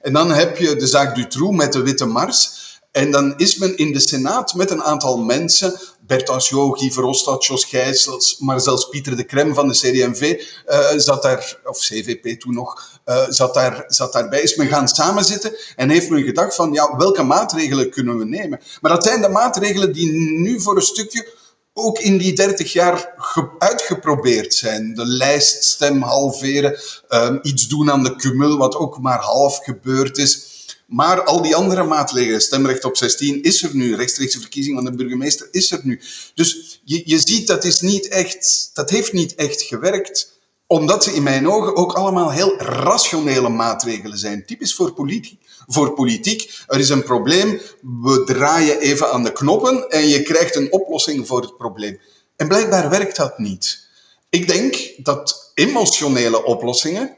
En 0.00 0.12
dan 0.12 0.30
heb 0.30 0.58
je 0.58 0.76
de 0.76 0.86
zaak 0.86 1.14
Dutroux 1.14 1.56
met 1.56 1.72
de 1.72 1.82
Witte 1.82 2.06
Mars. 2.06 2.58
En 2.92 3.10
dan 3.10 3.34
is 3.36 3.56
men 3.56 3.76
in 3.76 3.92
de 3.92 4.00
Senaat 4.00 4.54
met 4.54 4.70
een 4.70 4.82
aantal 4.82 5.18
mensen, 5.18 5.80
Bert 6.10 6.28
Anciot, 6.28 6.78
Guy 6.78 6.90
Verhofstadt, 6.90 7.44
Jos 7.44 7.64
Gijsels, 7.64 8.38
maar 8.38 8.60
zelfs 8.60 8.88
Pieter 8.88 9.16
de 9.16 9.24
Krem 9.24 9.54
van 9.54 9.68
de 9.68 9.78
uh, 9.82 10.32
eh, 10.64 10.98
zat 10.98 11.22
daar, 11.22 11.58
of 11.64 11.78
CVP 11.78 12.40
toen 12.40 12.54
nog, 12.54 13.00
uh, 13.06 13.24
zat, 13.28 13.54
daar, 13.54 13.84
zat 13.86 14.12
daarbij. 14.12 14.40
Is 14.40 14.56
men 14.56 14.68
gaan 14.68 14.88
samenzitten 14.88 15.56
en 15.76 15.90
heeft 15.90 16.10
men 16.10 16.22
gedacht 16.22 16.54
van, 16.54 16.72
ja, 16.72 16.96
welke 16.96 17.22
maatregelen 17.22 17.90
kunnen 17.90 18.18
we 18.18 18.24
nemen? 18.24 18.60
Maar 18.80 18.90
dat 18.90 19.04
zijn 19.04 19.20
de 19.20 19.28
maatregelen 19.28 19.92
die 19.92 20.12
nu 20.38 20.60
voor 20.60 20.76
een 20.76 20.82
stukje 20.82 21.28
ook 21.72 21.98
in 21.98 22.18
die 22.18 22.32
30 22.32 22.72
jaar 22.72 23.14
uitgeprobeerd 23.58 24.54
zijn. 24.54 24.94
De 24.94 25.06
lijststem 25.06 26.02
halveren, 26.02 26.78
um, 27.08 27.38
iets 27.42 27.68
doen 27.68 27.90
aan 27.90 28.02
de 28.02 28.16
cumul, 28.16 28.58
wat 28.58 28.76
ook 28.76 28.98
maar 28.98 29.20
half 29.20 29.58
gebeurd 29.64 30.18
is. 30.18 30.49
Maar 30.86 31.24
al 31.24 31.42
die 31.42 31.56
andere 31.56 31.84
maatregelen, 31.84 32.40
stemrecht 32.40 32.84
op 32.84 32.96
16 32.96 33.42
is 33.42 33.62
er 33.62 33.70
nu, 33.74 33.96
rechtstreekse 33.96 34.40
verkiezing 34.40 34.74
van 34.74 34.84
de 34.84 34.94
burgemeester 34.94 35.48
is 35.50 35.70
er 35.70 35.80
nu. 35.82 36.00
Dus 36.34 36.80
je, 36.84 37.02
je 37.04 37.18
ziet 37.18 37.46
dat 37.46 37.64
is 37.64 37.80
niet 37.80 38.08
echt, 38.08 38.70
dat 38.74 38.90
heeft 38.90 39.12
niet 39.12 39.34
echt 39.34 39.62
gewerkt, 39.62 40.38
omdat 40.66 41.04
ze 41.04 41.14
in 41.14 41.22
mijn 41.22 41.48
ogen 41.48 41.76
ook 41.76 41.92
allemaal 41.92 42.30
heel 42.30 42.58
rationele 42.58 43.48
maatregelen 43.48 44.18
zijn, 44.18 44.46
typisch 44.46 44.74
voor 44.74 44.92
politiek. 44.92 45.38
Voor 45.66 45.92
politiek, 45.92 46.62
er 46.66 46.78
is 46.78 46.88
een 46.88 47.02
probleem, 47.02 47.60
we 47.80 48.22
draaien 48.24 48.80
even 48.80 49.12
aan 49.12 49.24
de 49.24 49.32
knoppen 49.32 49.88
en 49.88 50.08
je 50.08 50.22
krijgt 50.22 50.56
een 50.56 50.72
oplossing 50.72 51.26
voor 51.26 51.40
het 51.40 51.56
probleem. 51.56 52.00
En 52.36 52.48
blijkbaar 52.48 52.90
werkt 52.90 53.16
dat 53.16 53.38
niet. 53.38 53.88
Ik 54.28 54.48
denk 54.48 54.92
dat 54.96 55.50
emotionele 55.54 56.44
oplossingen, 56.44 57.16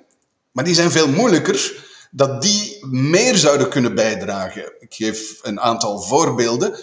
maar 0.52 0.64
die 0.64 0.74
zijn 0.74 0.90
veel 0.90 1.08
moeilijker, 1.08 1.84
dat 2.14 2.42
die 2.42 2.86
meer 2.86 3.36
zouden 3.36 3.68
kunnen 3.68 3.94
bijdragen. 3.94 4.72
Ik 4.78 4.94
geef 4.94 5.38
een 5.42 5.60
aantal 5.60 6.00
voorbeelden. 6.00 6.78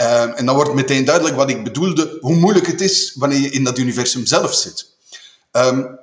Uh, 0.00 0.38
en 0.38 0.46
dan 0.46 0.54
wordt 0.54 0.74
meteen 0.74 1.04
duidelijk 1.04 1.36
wat 1.36 1.50
ik 1.50 1.64
bedoelde, 1.64 2.18
hoe 2.20 2.34
moeilijk 2.34 2.66
het 2.66 2.80
is 2.80 3.14
wanneer 3.14 3.40
je 3.40 3.50
in 3.50 3.64
dat 3.64 3.78
universum 3.78 4.26
zelf 4.26 4.54
zit. 4.54 4.96
Um, 5.52 5.98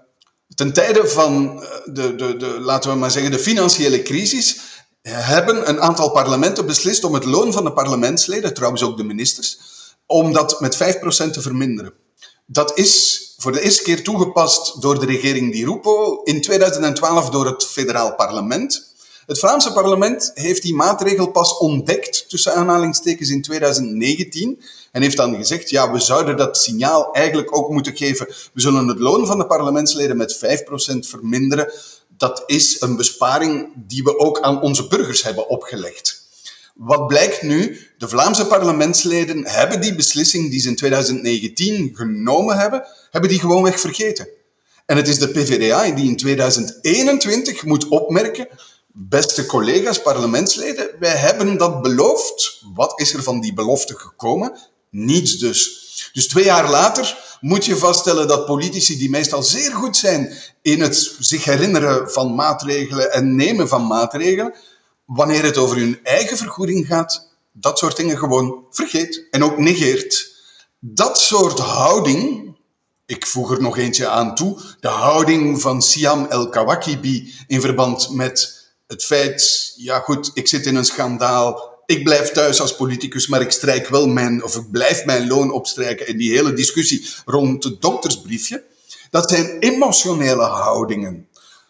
ten 0.55 0.73
tijde 0.73 1.07
van 1.07 1.63
eh, 1.63 1.69
de, 1.85 2.15
de, 2.15 2.37
de, 2.37 2.59
laten 2.59 2.91
we 2.91 2.97
maar 2.97 3.11
zeggen, 3.11 3.31
de 3.31 3.39
financiële 3.39 4.01
crisis, 4.01 4.57
hebben 5.01 5.69
een 5.69 5.81
aantal 5.81 6.11
parlementen 6.11 6.65
beslist 6.65 7.03
om 7.03 7.13
het 7.13 7.25
loon 7.25 7.53
van 7.53 7.63
de 7.63 7.73
parlementsleden, 7.73 8.53
trouwens 8.53 8.83
ook 8.83 8.97
de 8.97 9.03
ministers, 9.03 9.59
om 10.05 10.33
dat 10.33 10.59
met 10.59 10.75
5% 10.75 10.77
te 11.31 11.41
verminderen. 11.41 11.93
Dat 12.45 12.77
is 12.77 13.24
voor 13.37 13.51
de 13.51 13.61
eerste 13.61 13.83
keer 13.83 14.03
toegepast 14.03 14.81
door 14.81 14.99
de 14.99 15.05
regering 15.05 15.51
Di 15.51 15.65
Rupo, 15.65 16.21
in 16.23 16.41
2012 16.41 17.29
door 17.29 17.45
het 17.45 17.65
federaal 17.65 18.15
parlement. 18.15 18.93
Het 19.25 19.39
Vlaamse 19.39 19.73
parlement 19.73 20.31
heeft 20.33 20.61
die 20.61 20.75
maatregel 20.75 21.31
pas 21.31 21.57
ontdekt, 21.57 22.29
tussen 22.29 22.53
aanhalingstekens, 22.53 23.29
in 23.29 23.41
2019. 23.41 24.61
En 24.91 25.01
heeft 25.01 25.17
dan 25.17 25.35
gezegd, 25.35 25.69
ja, 25.69 25.91
we 25.91 25.99
zouden 25.99 26.37
dat 26.37 26.57
signaal 26.57 27.13
eigenlijk 27.13 27.57
ook 27.57 27.69
moeten 27.69 27.97
geven. 27.97 28.27
We 28.27 28.61
zullen 28.61 28.87
het 28.87 28.99
loon 28.99 29.25
van 29.25 29.37
de 29.37 29.45
parlementsleden 29.45 30.17
met 30.17 30.35
5% 30.35 30.39
verminderen. 30.99 31.71
Dat 32.17 32.43
is 32.45 32.81
een 32.81 32.95
besparing 32.95 33.73
die 33.75 34.03
we 34.03 34.19
ook 34.19 34.39
aan 34.39 34.61
onze 34.61 34.87
burgers 34.87 35.23
hebben 35.23 35.49
opgelegd. 35.49 36.24
Wat 36.75 37.07
blijkt 37.07 37.41
nu? 37.41 37.79
De 37.97 38.09
Vlaamse 38.09 38.45
parlementsleden 38.45 39.47
hebben 39.47 39.81
die 39.81 39.95
beslissing 39.95 40.51
die 40.51 40.59
ze 40.59 40.67
in 40.67 40.75
2019 40.75 41.91
genomen 41.93 42.57
hebben, 42.57 42.87
hebben 43.11 43.29
die 43.29 43.39
gewoonweg 43.39 43.79
vergeten. 43.79 44.27
En 44.85 44.97
het 44.97 45.07
is 45.07 45.19
de 45.19 45.27
PvdA 45.27 45.91
die 45.91 46.07
in 46.07 46.17
2021 46.17 47.63
moet 47.63 47.87
opmerken, 47.87 48.47
beste 48.91 49.45
collega's, 49.45 50.01
parlementsleden, 50.01 50.89
wij 50.99 51.15
hebben 51.15 51.57
dat 51.57 51.81
beloofd. 51.81 52.61
Wat 52.73 52.99
is 52.99 53.13
er 53.13 53.23
van 53.23 53.41
die 53.41 53.53
belofte 53.53 53.95
gekomen? 53.97 54.57
Niets 54.89 55.37
dus. 55.37 55.83
Dus 56.13 56.27
twee 56.27 56.45
jaar 56.45 56.69
later 56.69 57.17
moet 57.39 57.65
je 57.65 57.75
vaststellen 57.75 58.27
dat 58.27 58.45
politici 58.45 58.97
die 58.97 59.09
meestal 59.09 59.43
zeer 59.43 59.71
goed 59.71 59.97
zijn 59.97 60.33
in 60.61 60.81
het 60.81 61.15
zich 61.19 61.43
herinneren 61.43 62.11
van 62.11 62.35
maatregelen 62.35 63.13
en 63.13 63.35
nemen 63.35 63.67
van 63.67 63.87
maatregelen, 63.87 64.53
wanneer 65.05 65.43
het 65.43 65.57
over 65.57 65.77
hun 65.77 65.99
eigen 66.03 66.37
vergoeding 66.37 66.87
gaat, 66.87 67.29
dat 67.51 67.79
soort 67.79 67.95
dingen 67.95 68.17
gewoon 68.17 68.65
vergeet 68.69 69.27
en 69.31 69.43
ook 69.43 69.57
negeert. 69.57 70.33
Dat 70.79 71.19
soort 71.19 71.59
houding, 71.59 72.55
ik 73.05 73.27
voeg 73.27 73.51
er 73.51 73.61
nog 73.61 73.77
eentje 73.77 74.07
aan 74.07 74.35
toe, 74.35 74.59
de 74.79 74.87
houding 74.87 75.61
van 75.61 75.81
Siam 75.81 76.25
El-Kawakibi 76.25 77.33
in 77.47 77.61
verband 77.61 78.09
met 78.09 78.63
het 78.87 79.03
feit, 79.03 79.73
ja 79.75 79.99
goed, 79.99 80.31
ik 80.33 80.47
zit 80.47 80.65
in 80.65 80.75
een 80.75 80.85
schandaal, 80.85 81.73
ik 81.85 82.03
blijf 82.03 82.31
thuis 82.31 82.61
als 82.61 82.75
politicus, 82.75 83.27
maar 83.27 83.41
ik 83.41 83.51
strijk 83.51 83.87
wel 83.87 84.07
mijn, 84.07 84.43
of 84.43 84.55
ik 84.55 84.71
blijf 84.71 85.05
mijn 85.05 85.27
loon 85.27 85.51
opstrijken. 85.51 86.07
En 86.07 86.17
die 86.17 86.31
hele 86.31 86.53
discussie 86.53 87.07
rond 87.25 87.63
het 87.63 87.81
doktersbriefje, 87.81 88.63
dat 89.09 89.29
zijn 89.29 89.59
emotionele 89.59 90.43
houdingen 90.43 91.24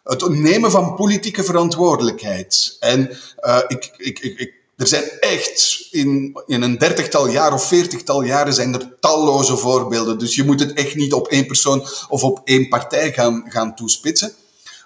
het 0.05 0.29
nemen 0.29 0.71
van 0.71 0.95
politieke 0.95 1.43
verantwoordelijkheid. 1.43 2.77
En 2.79 3.17
uh, 3.39 3.59
ik, 3.67 3.93
ik, 3.97 4.19
ik, 4.19 4.39
ik, 4.39 4.53
er 4.77 4.88
zijn 4.88 5.03
echt 5.19 5.88
in, 5.91 6.41
in 6.45 6.62
een 6.62 6.77
dertigtal 6.77 7.27
jaar 7.27 7.53
of 7.53 7.67
veertigtal 7.67 8.21
jaren 8.21 8.53
zijn 8.53 8.74
er 8.74 8.95
talloze 9.00 9.57
voorbeelden. 9.57 10.17
Dus 10.17 10.35
je 10.35 10.43
moet 10.43 10.59
het 10.59 10.74
echt 10.74 10.95
niet 10.95 11.13
op 11.13 11.27
één 11.27 11.45
persoon 11.45 11.88
of 12.09 12.24
op 12.24 12.41
één 12.43 12.67
partij 12.67 13.13
gaan, 13.13 13.43
gaan 13.47 13.75
toespitsen. 13.75 14.33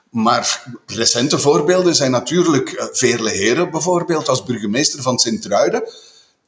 Maar 0.09 0.63
recente 0.85 1.39
voorbeelden 1.39 1.95
zijn 1.95 2.11
natuurlijk 2.11 2.71
uh, 2.71 2.83
Veerle 2.91 3.29
Heren 3.29 3.71
bijvoorbeeld 3.71 4.29
als 4.29 4.43
burgemeester 4.43 5.01
van 5.01 5.19
Sint-Truiden 5.19 5.83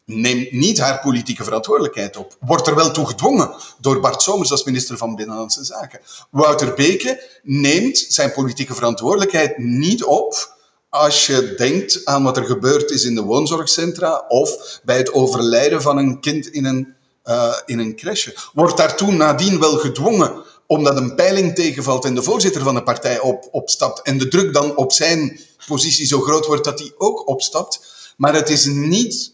neemt 0.06 0.52
niet 0.52 0.80
haar 0.80 1.00
politieke 1.00 1.44
verantwoordelijkheid 1.44 2.18
op. 2.18 2.36
Wordt 2.40 2.68
er 2.68 2.76
wel 2.76 2.92
toe 2.92 3.08
gedwongen 3.08 3.54
door 3.80 4.00
Bart 4.00 4.22
Somers 4.22 4.52
als 4.52 4.64
minister 4.64 4.98
van 4.98 5.16
Binnenlandse 5.16 5.64
Zaken. 5.64 6.00
Wouter 6.30 6.74
Beke 6.74 7.40
neemt 7.44 8.06
zijn 8.10 8.32
politieke 8.32 8.74
verantwoordelijkheid 8.74 9.58
niet 9.58 10.04
op 10.04 10.60
als 10.90 11.26
je 11.26 11.54
denkt 11.58 12.06
aan 12.06 12.24
wat 12.24 12.38
er 12.38 12.46
gebeurd 12.46 12.92
is 12.92 13.04
in 13.04 13.16
de 13.16 13.22
woonzorgcentra 13.22 14.26
of 14.28 14.80
bij 14.84 14.98
het 14.98 15.14
overlijden 15.14 15.82
van 15.82 15.98
een 15.98 16.20
kind 16.20 16.48
in 16.48 16.66
een, 16.66 16.96
uh, 17.26 17.58
in 17.66 17.80
een 17.80 17.96
crèche. 17.96 18.36
Wordt 18.54 18.78
daartoe 18.78 19.12
nadien 19.12 19.60
wel 19.60 19.78
gedwongen 19.78 20.44
omdat 20.68 20.98
een 20.98 21.16
peiling 21.16 21.56
tegenvalt 21.56 22.06
en 22.06 22.16
de 22.16 22.24
voorzitter 22.24 22.62
van 22.62 22.76
de 22.76 22.84
partij 22.84 23.20
op, 23.20 23.48
opstapt 23.52 24.02
en 24.02 24.18
de 24.18 24.28
druk 24.28 24.54
dan 24.54 24.76
op 24.76 24.92
zijn 24.92 25.40
positie 25.68 26.06
zo 26.06 26.22
groot 26.22 26.46
wordt 26.46 26.64
dat 26.64 26.80
hij 26.80 26.94
ook 26.98 27.28
opstapt. 27.28 27.80
Maar 28.18 28.34
het 28.34 28.50
is 28.50 28.66
niet 28.66 29.34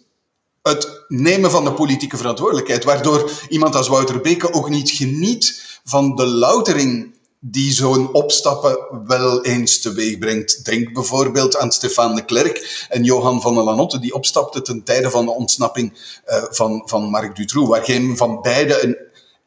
het 0.67 1.03
nemen 1.07 1.51
van 1.51 1.63
de 1.63 1.73
politieke 1.73 2.17
verantwoordelijkheid, 2.17 2.83
waardoor 2.83 3.31
iemand 3.49 3.75
als 3.75 3.87
Wouter 3.87 4.21
Beke 4.21 4.53
ook 4.53 4.69
niet 4.69 4.89
geniet 4.89 5.79
van 5.83 6.15
de 6.15 6.25
loutering 6.25 7.15
die 7.39 7.71
zo'n 7.71 8.13
opstappen 8.13 8.77
wel 9.05 9.43
eens 9.45 9.79
teweeg 9.79 10.17
brengt. 10.17 10.65
Denk 10.65 10.93
bijvoorbeeld 10.93 11.57
aan 11.57 11.71
Stefan 11.71 12.15
de 12.15 12.25
Klerk 12.25 12.87
en 12.89 13.03
Johan 13.03 13.41
van 13.41 13.55
der 13.55 13.63
Lanotte, 13.63 13.99
die 13.99 14.13
opstapten 14.13 14.63
ten 14.63 14.83
tijde 14.83 15.09
van 15.09 15.25
de 15.25 15.31
ontsnapping 15.31 15.93
uh, 16.27 16.43
van, 16.49 16.81
van 16.85 17.09
Marc 17.09 17.35
Dutroux, 17.35 17.69
waar 17.69 17.83
geen 17.83 18.17
van 18.17 18.41
beiden 18.41 18.83
een 18.83 18.97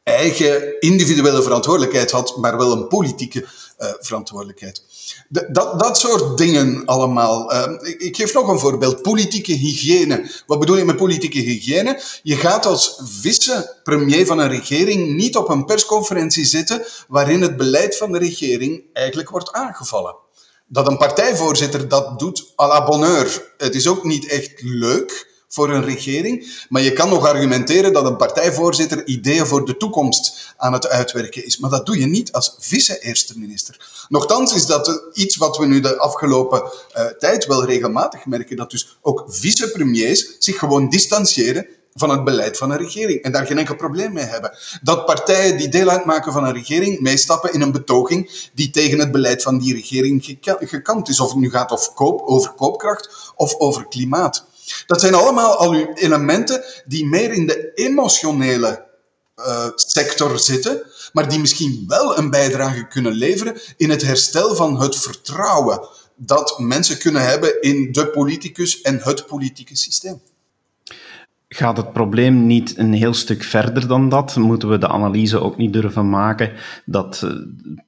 eigen 0.02 0.80
individuele 0.80 1.42
verantwoordelijkheid 1.42 2.10
had, 2.10 2.36
maar 2.36 2.56
wel 2.56 2.72
een 2.72 2.88
politieke 2.88 3.46
verantwoordelijkheid. 4.00 4.82
De, 5.28 5.48
dat, 5.52 5.80
dat 5.80 5.98
soort 5.98 6.38
dingen 6.38 6.84
allemaal. 6.84 7.52
Uh, 7.52 7.72
ik, 7.80 8.00
ik, 8.00 8.16
geef 8.16 8.34
nog 8.34 8.48
een 8.48 8.58
voorbeeld. 8.58 9.02
Politieke 9.02 9.52
hygiëne. 9.52 10.30
Wat 10.46 10.58
bedoel 10.58 10.76
je 10.76 10.84
met 10.84 10.96
politieke 10.96 11.38
hygiëne? 11.38 12.02
Je 12.22 12.36
gaat 12.36 12.66
als 12.66 13.00
vice-premier 13.04 14.26
van 14.26 14.38
een 14.38 14.48
regering 14.48 15.14
niet 15.14 15.36
op 15.36 15.48
een 15.48 15.64
persconferentie 15.64 16.44
zitten 16.44 16.84
waarin 17.08 17.42
het 17.42 17.56
beleid 17.56 17.96
van 17.96 18.12
de 18.12 18.18
regering 18.18 18.84
eigenlijk 18.92 19.30
wordt 19.30 19.52
aangevallen. 19.52 20.16
Dat 20.66 20.88
een 20.88 20.98
partijvoorzitter 20.98 21.88
dat 21.88 22.18
doet 22.18 22.52
à 22.56 22.66
la 22.66 22.84
bonheur. 22.84 23.54
Het 23.56 23.74
is 23.74 23.88
ook 23.88 24.04
niet 24.04 24.26
echt 24.26 24.62
leuk 24.62 25.29
voor 25.52 25.70
een 25.70 25.84
regering. 25.84 26.64
Maar 26.68 26.82
je 26.82 26.92
kan 26.92 27.08
nog 27.08 27.26
argumenteren 27.26 27.92
dat 27.92 28.04
een 28.06 28.16
partijvoorzitter 28.16 29.06
ideeën 29.06 29.46
voor 29.46 29.64
de 29.66 29.76
toekomst 29.76 30.54
aan 30.56 30.72
het 30.72 30.88
uitwerken 30.88 31.44
is. 31.44 31.58
Maar 31.58 31.70
dat 31.70 31.86
doe 31.86 31.98
je 31.98 32.06
niet 32.06 32.32
als 32.32 32.54
vice-eerste 32.58 33.38
minister. 33.38 34.06
Nochtans 34.08 34.54
is 34.54 34.66
dat 34.66 35.02
iets 35.12 35.36
wat 35.36 35.56
we 35.56 35.66
nu 35.66 35.80
de 35.80 35.98
afgelopen 35.98 36.62
uh, 36.62 37.06
tijd 37.06 37.46
wel 37.46 37.64
regelmatig 37.64 38.26
merken. 38.26 38.56
Dat 38.56 38.70
dus 38.70 38.98
ook 39.02 39.24
vicepremiers 39.28 40.36
zich 40.38 40.58
gewoon 40.58 40.88
distancieren 40.88 41.66
van 41.94 42.10
het 42.10 42.24
beleid 42.24 42.58
van 42.58 42.70
een 42.70 42.78
regering 42.78 43.22
en 43.22 43.32
daar 43.32 43.46
geen 43.46 43.58
enkel 43.58 43.76
probleem 43.76 44.12
mee 44.12 44.24
hebben. 44.24 44.58
Dat 44.82 45.04
partijen 45.04 45.56
die 45.56 45.68
deel 45.68 45.88
uitmaken 45.88 46.32
van 46.32 46.44
een 46.44 46.52
regering 46.52 47.00
meestappen 47.00 47.52
in 47.52 47.60
een 47.60 47.72
betoging 47.72 48.50
die 48.54 48.70
tegen 48.70 48.98
het 48.98 49.12
beleid 49.12 49.42
van 49.42 49.58
die 49.58 49.74
regering 49.74 50.36
gekant 50.60 51.08
is. 51.08 51.20
Of 51.20 51.28
het 51.28 51.38
nu 51.38 51.50
gaat 51.50 51.92
koop, 51.94 52.20
over 52.20 52.50
koopkracht 52.50 53.32
of 53.36 53.54
over 53.54 53.88
klimaat. 53.88 54.48
Dat 54.86 55.00
zijn 55.00 55.14
allemaal 55.14 55.56
al 55.56 55.72
uw 55.72 55.92
elementen 55.94 56.64
die 56.84 57.06
meer 57.06 57.32
in 57.32 57.46
de 57.46 57.72
emotionele 57.74 58.88
uh, 59.36 59.66
sector 59.74 60.38
zitten, 60.38 60.82
maar 61.12 61.28
die 61.28 61.38
misschien 61.38 61.84
wel 61.88 62.18
een 62.18 62.30
bijdrage 62.30 62.86
kunnen 62.86 63.12
leveren 63.12 63.60
in 63.76 63.90
het 63.90 64.02
herstel 64.02 64.54
van 64.54 64.80
het 64.80 64.96
vertrouwen 64.96 65.88
dat 66.16 66.58
mensen 66.58 66.98
kunnen 66.98 67.24
hebben 67.24 67.62
in 67.62 67.92
de 67.92 68.08
politicus 68.08 68.80
en 68.80 69.00
het 69.02 69.26
politieke 69.26 69.76
systeem. 69.76 70.22
Gaat 71.54 71.76
het 71.76 71.92
probleem 71.92 72.46
niet 72.46 72.78
een 72.78 72.92
heel 72.92 73.14
stuk 73.14 73.42
verder 73.42 73.88
dan 73.88 74.08
dat? 74.08 74.36
Moeten 74.36 74.68
we 74.68 74.78
de 74.78 74.88
analyse 74.88 75.40
ook 75.40 75.56
niet 75.56 75.72
durven 75.72 76.08
maken 76.08 76.52
dat 76.84 77.22
uh, 77.24 77.30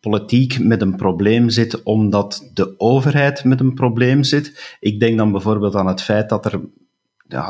politiek 0.01 0.59
met 0.59 0.83
een 0.83 0.97
probleem 0.97 1.51
zit 1.51 1.83
omdat 1.83 2.51
de 2.55 2.75
overheid 2.79 3.45
met 3.45 3.61
een 3.61 3.75
probleem 3.75 4.23
zit? 4.23 4.77
Ik 4.81 5.01
denk 5.01 5.17
dan 5.17 5.33
bijvoorbeeld 5.33 5.75
aan 5.75 5.87
het 5.87 6.03
feit 6.03 6.29
dat 6.29 6.45
er 6.45 6.61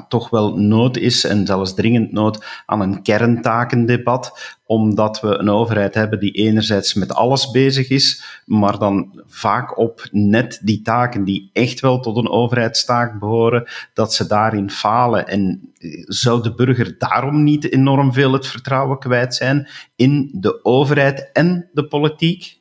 toch 0.08 0.30
wel 0.30 0.56
nood 0.56 0.96
is, 0.96 1.24
en 1.24 1.46
zelfs 1.46 1.74
dringend 1.74 2.12
nood, 2.12 2.44
aan 2.66 2.80
een 2.80 3.02
kerntakendebat, 3.02 4.56
omdat 4.66 5.20
we 5.20 5.28
een 5.28 5.50
overheid 5.50 5.94
hebben 5.94 6.20
die 6.20 6.32
enerzijds 6.32 6.94
met 6.94 7.14
alles 7.14 7.50
bezig 7.50 7.88
is, 7.88 8.22
maar 8.44 8.78
dan 8.78 9.22
vaak 9.26 9.78
op 9.78 10.08
net 10.10 10.60
die 10.62 10.82
taken 10.82 11.24
die 11.24 11.50
echt 11.52 11.80
wel 11.80 12.00
tot 12.00 12.16
een 12.16 12.30
overheidstaak 12.30 13.18
behoren, 13.18 13.68
dat 13.94 14.14
ze 14.14 14.26
daarin 14.26 14.70
falen. 14.70 15.28
En 15.28 15.72
zou 16.06 16.42
de 16.42 16.54
burger 16.54 16.94
daarom 16.98 17.42
niet 17.42 17.72
enorm 17.72 18.12
veel 18.12 18.32
het 18.32 18.46
vertrouwen 18.46 18.98
kwijt 18.98 19.34
zijn 19.34 19.68
in 19.96 20.30
de 20.32 20.64
overheid 20.64 21.30
en 21.32 21.70
de 21.72 21.86
politiek? 21.86 22.60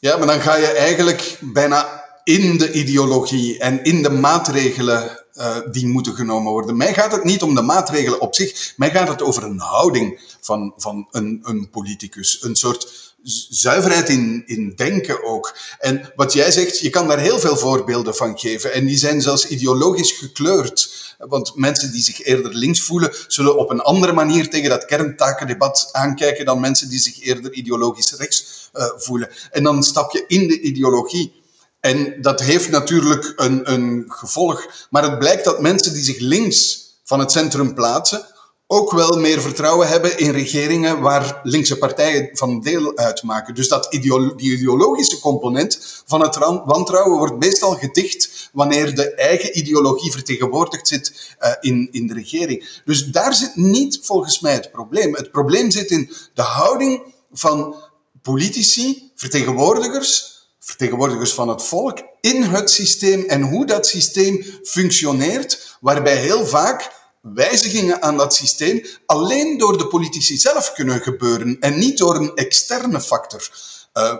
Ja, 0.00 0.16
maar 0.16 0.26
dan 0.26 0.40
ga 0.40 0.56
je 0.56 0.66
eigenlijk 0.66 1.38
bijna 1.40 2.08
in 2.24 2.58
de 2.58 2.72
ideologie 2.72 3.58
en 3.58 3.82
in 3.84 4.02
de 4.02 4.10
maatregelen 4.10 5.19
uh, 5.40 5.56
die 5.70 5.86
moeten 5.86 6.14
genomen 6.14 6.52
worden. 6.52 6.76
Mij 6.76 6.94
gaat 6.94 7.12
het 7.12 7.24
niet 7.24 7.42
om 7.42 7.54
de 7.54 7.62
maatregelen 7.62 8.20
op 8.20 8.34
zich, 8.34 8.74
mij 8.76 8.90
gaat 8.90 9.08
het 9.08 9.22
over 9.22 9.42
een 9.42 9.58
houding 9.58 10.20
van, 10.40 10.72
van 10.76 11.08
een, 11.10 11.40
een 11.42 11.70
politicus. 11.70 12.42
Een 12.42 12.56
soort 12.56 13.10
zuiverheid 13.48 14.08
in, 14.08 14.42
in 14.46 14.72
denken 14.76 15.24
ook. 15.24 15.56
En 15.78 16.12
wat 16.16 16.32
jij 16.32 16.50
zegt, 16.50 16.78
je 16.78 16.90
kan 16.90 17.08
daar 17.08 17.18
heel 17.18 17.38
veel 17.38 17.56
voorbeelden 17.56 18.14
van 18.14 18.38
geven. 18.38 18.72
En 18.72 18.86
die 18.86 18.96
zijn 18.96 19.20
zelfs 19.20 19.48
ideologisch 19.48 20.12
gekleurd. 20.12 21.14
Want 21.18 21.56
mensen 21.56 21.92
die 21.92 22.02
zich 22.02 22.22
eerder 22.22 22.54
links 22.54 22.80
voelen, 22.80 23.14
zullen 23.26 23.58
op 23.58 23.70
een 23.70 23.80
andere 23.80 24.12
manier 24.12 24.50
tegen 24.50 24.70
dat 24.70 24.84
kerntakendebat 24.84 25.88
aankijken 25.92 26.44
dan 26.44 26.60
mensen 26.60 26.88
die 26.88 26.98
zich 26.98 27.20
eerder 27.20 27.52
ideologisch 27.52 28.12
rechts 28.16 28.70
uh, 28.74 28.84
voelen. 28.96 29.28
En 29.50 29.62
dan 29.62 29.82
stap 29.82 30.12
je 30.12 30.24
in 30.26 30.48
de 30.48 30.60
ideologie. 30.60 31.32
En 31.80 32.22
dat 32.22 32.40
heeft 32.40 32.70
natuurlijk 32.70 33.32
een, 33.36 33.72
een 33.72 34.04
gevolg. 34.08 34.86
Maar 34.90 35.02
het 35.02 35.18
blijkt 35.18 35.44
dat 35.44 35.60
mensen 35.60 35.92
die 35.92 36.02
zich 36.02 36.18
links 36.18 36.88
van 37.04 37.18
het 37.18 37.32
centrum 37.32 37.74
plaatsen, 37.74 38.26
ook 38.72 38.92
wel 38.92 39.18
meer 39.18 39.40
vertrouwen 39.40 39.88
hebben 39.88 40.18
in 40.18 40.30
regeringen 40.30 41.00
waar 41.00 41.40
linkse 41.42 41.78
partijen 41.78 42.28
van 42.32 42.60
deel 42.60 42.96
uitmaken. 42.96 43.54
Dus 43.54 43.68
dat 43.68 43.86
die 43.90 44.34
ideologische 44.36 45.20
component 45.20 46.02
van 46.06 46.20
het 46.20 46.36
wantrouwen 46.64 47.18
wordt 47.18 47.38
meestal 47.38 47.74
gedicht 47.74 48.50
wanneer 48.52 48.94
de 48.94 49.14
eigen 49.14 49.58
ideologie 49.58 50.12
vertegenwoordigd 50.12 50.88
zit 50.88 51.34
uh, 51.40 51.52
in, 51.60 51.88
in 51.90 52.06
de 52.06 52.14
regering. 52.14 52.80
Dus 52.84 53.04
daar 53.06 53.34
zit 53.34 53.56
niet 53.56 53.98
volgens 54.02 54.40
mij 54.40 54.52
het 54.52 54.70
probleem. 54.70 55.14
Het 55.14 55.30
probleem 55.30 55.70
zit 55.70 55.90
in 55.90 56.10
de 56.34 56.42
houding 56.42 57.02
van 57.32 57.74
politici, 58.22 59.10
vertegenwoordigers, 59.14 60.39
vertegenwoordigers 60.60 61.32
van 61.32 61.48
het 61.48 61.62
volk 61.62 61.98
in 62.20 62.42
het 62.42 62.70
systeem 62.70 63.22
en 63.22 63.42
hoe 63.42 63.66
dat 63.66 63.86
systeem 63.86 64.44
functioneert, 64.62 65.76
waarbij 65.80 66.16
heel 66.16 66.46
vaak 66.46 66.90
wijzigingen 67.20 68.02
aan 68.02 68.16
dat 68.16 68.34
systeem 68.34 68.84
alleen 69.06 69.58
door 69.58 69.78
de 69.78 69.86
politici 69.86 70.36
zelf 70.36 70.72
kunnen 70.72 71.00
gebeuren 71.00 71.56
en 71.60 71.78
niet 71.78 71.98
door 71.98 72.16
een 72.16 72.34
externe 72.34 73.00
factor. 73.00 73.48
Uh, 73.94 74.14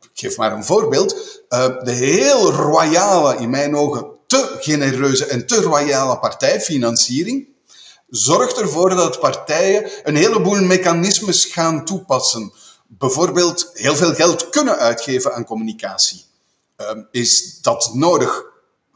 ik 0.00 0.10
geef 0.14 0.36
maar 0.36 0.52
een 0.52 0.64
voorbeeld. 0.64 1.12
Uh, 1.48 1.66
de 1.84 1.92
heel 1.92 2.50
royale, 2.52 3.36
in 3.36 3.50
mijn 3.50 3.76
ogen 3.76 4.06
te 4.26 4.56
genereuze 4.60 5.26
en 5.26 5.46
te 5.46 5.60
royale 5.60 6.18
partijfinanciering 6.18 7.48
zorgt 8.08 8.58
ervoor 8.58 8.90
dat 8.90 9.20
partijen 9.20 9.90
een 10.02 10.16
heleboel 10.16 10.60
mechanismes 10.60 11.44
gaan 11.44 11.84
toepassen 11.84 12.52
bijvoorbeeld 12.98 13.70
heel 13.72 13.96
veel 13.96 14.14
geld 14.14 14.48
kunnen 14.48 14.78
uitgeven 14.78 15.34
aan 15.34 15.44
communicatie. 15.44 16.24
Um, 16.76 17.08
is 17.10 17.60
dat 17.60 17.90
nodig? 17.94 18.44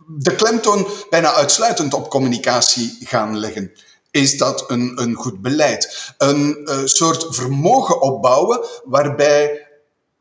De 0.07 0.35
klemtoon 0.35 0.88
bijna 1.11 1.33
uitsluitend 1.33 1.94
op 1.94 2.11
communicatie 2.11 2.96
gaan 3.00 3.38
leggen. 3.38 3.72
Is 4.11 4.38
dat 4.38 4.64
een, 4.70 5.02
een 5.02 5.14
goed 5.14 5.42
beleid? 5.42 6.12
Een 6.18 6.61
uh, 6.64 6.80
soort 6.85 7.26
vermogen 7.37 8.00
opbouwen 8.00 8.66
waarbij 8.85 9.68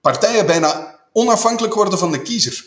partijen 0.01 0.45
bijna 0.45 0.99
onafhankelijk 1.11 1.73
worden 1.73 1.99
van 1.99 2.11
de 2.11 2.21
kiezer. 2.21 2.65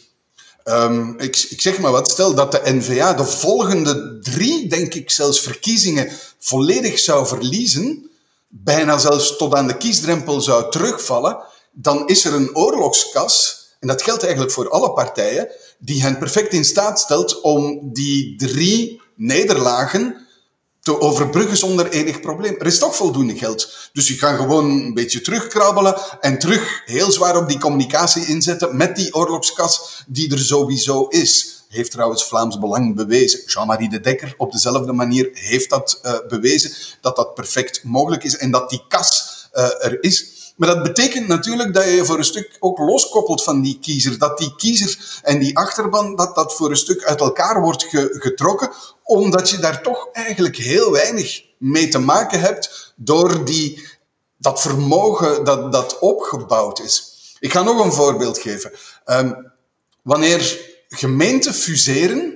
Um, 0.65 1.19
ik, 1.19 1.47
ik, 1.49 1.61
zeg 1.61 1.79
maar 1.79 1.93
wat, 1.93 2.11
stel 2.11 2.35
dat 2.35 2.53
de 2.53 2.61
NVA 2.65 3.15
de 3.15 3.25
volgende 3.25 4.19
drie, 4.19 4.69
denk 4.69 4.95
ik 4.95 5.11
zelfs, 5.11 5.41
verkiezingen 5.41 6.13
volledig 6.39 6.99
zou 6.99 7.27
verliezen, 7.27 8.11
bijna 8.65 8.99
zelfs 8.99 9.37
tot 9.37 9.55
aan 9.55 9.67
de 9.67 9.77
kiesdrempel 9.77 10.41
zou 10.41 10.71
terugvallen, 10.71 11.37
dan 11.73 12.09
is 12.09 12.25
er 12.25 12.35
een 12.35 12.57
oorlogskas, 12.57 13.65
en 13.81 13.89
dat 13.89 14.03
geldt 14.03 14.23
eigenlijk 14.23 14.53
voor 14.53 14.71
alle 14.71 14.93
partijen, 14.93 15.49
die 15.79 16.03
hen 16.03 16.19
perfect 16.19 16.53
in 16.53 16.65
staat 16.65 17.01
stelt 17.01 17.41
om 17.41 17.81
die 17.93 18.37
drie 18.37 19.03
nederlagen 19.15 20.27
te 20.81 21.01
overbruggen 21.01 21.57
zonder 21.57 21.89
enig 21.89 22.21
probleem. 22.21 22.57
Er 22.59 22.67
is 22.67 22.79
toch 22.79 22.97
voldoende 22.97 23.37
geld. 23.37 23.91
Dus 23.93 24.09
je 24.09 24.17
kan 24.17 24.37
gewoon 24.37 24.71
een 24.71 24.95
beetje 24.95 25.21
terugkrabbelen 25.21 25.97
en 26.21 26.39
terug 26.39 26.83
heel 26.85 27.11
zwaar 27.11 27.37
op 27.37 27.49
die 27.49 27.59
communicatie 27.59 28.27
inzetten 28.27 28.77
met 28.77 28.97
die 28.97 29.15
oorlogskas 29.15 30.05
die 30.07 30.33
er 30.33 30.39
sowieso 30.39 31.07
is 31.07 31.56
heeft 31.77 31.91
trouwens 31.91 32.25
Vlaams 32.25 32.59
Belang 32.59 32.95
bewezen. 32.95 33.41
Jean-Marie 33.47 33.89
de 33.89 34.01
Dekker 34.01 34.35
op 34.37 34.53
dezelfde 34.53 34.93
manier 34.93 35.29
heeft 35.33 35.71
dat 35.71 36.01
uh, 36.03 36.13
bewezen, 36.29 36.73
dat 37.01 37.17
dat 37.17 37.35
perfect 37.35 37.85
mogelijk 37.85 38.25
is 38.25 38.37
en 38.37 38.51
dat 38.51 38.71
die 38.71 38.85
kas 38.89 39.49
uh, 39.53 39.85
er 39.85 40.03
is. 40.03 40.35
Maar 40.57 40.69
dat 40.69 40.83
betekent 40.83 41.29
natuurlijk 41.29 41.75
dat 41.75 41.85
je 41.85 41.91
je 41.91 42.05
voor 42.05 42.19
een 42.19 42.25
stuk 42.25 42.57
ook 42.59 42.79
loskoppelt 42.79 43.43
van 43.43 43.63
die 43.63 43.79
kiezer. 43.81 44.19
Dat 44.19 44.39
die 44.39 44.55
kiezer 44.57 45.21
en 45.23 45.39
die 45.39 45.57
achterban, 45.57 46.17
dat 46.17 46.35
dat 46.35 46.55
voor 46.55 46.71
een 46.71 46.77
stuk 46.77 47.05
uit 47.05 47.21
elkaar 47.21 47.61
wordt 47.61 47.83
ge 47.83 48.17
getrokken, 48.19 48.71
omdat 49.03 49.51
je 49.51 49.59
daar 49.59 49.83
toch 49.83 50.09
eigenlijk 50.13 50.57
heel 50.57 50.93
weinig 50.93 51.45
mee 51.59 51.89
te 51.89 51.99
maken 51.99 52.41
hebt 52.41 52.95
door 52.97 53.45
die, 53.45 53.89
dat 54.37 54.61
vermogen 54.61 55.45
dat, 55.45 55.73
dat 55.73 55.99
opgebouwd 55.99 56.81
is. 56.81 57.15
Ik 57.39 57.53
ga 57.53 57.63
nog 57.63 57.85
een 57.85 57.93
voorbeeld 57.93 58.39
geven. 58.39 58.73
Um, 59.07 59.53
wanneer 60.03 60.61
gemeenten 60.89 61.55
fuseren, 61.55 62.35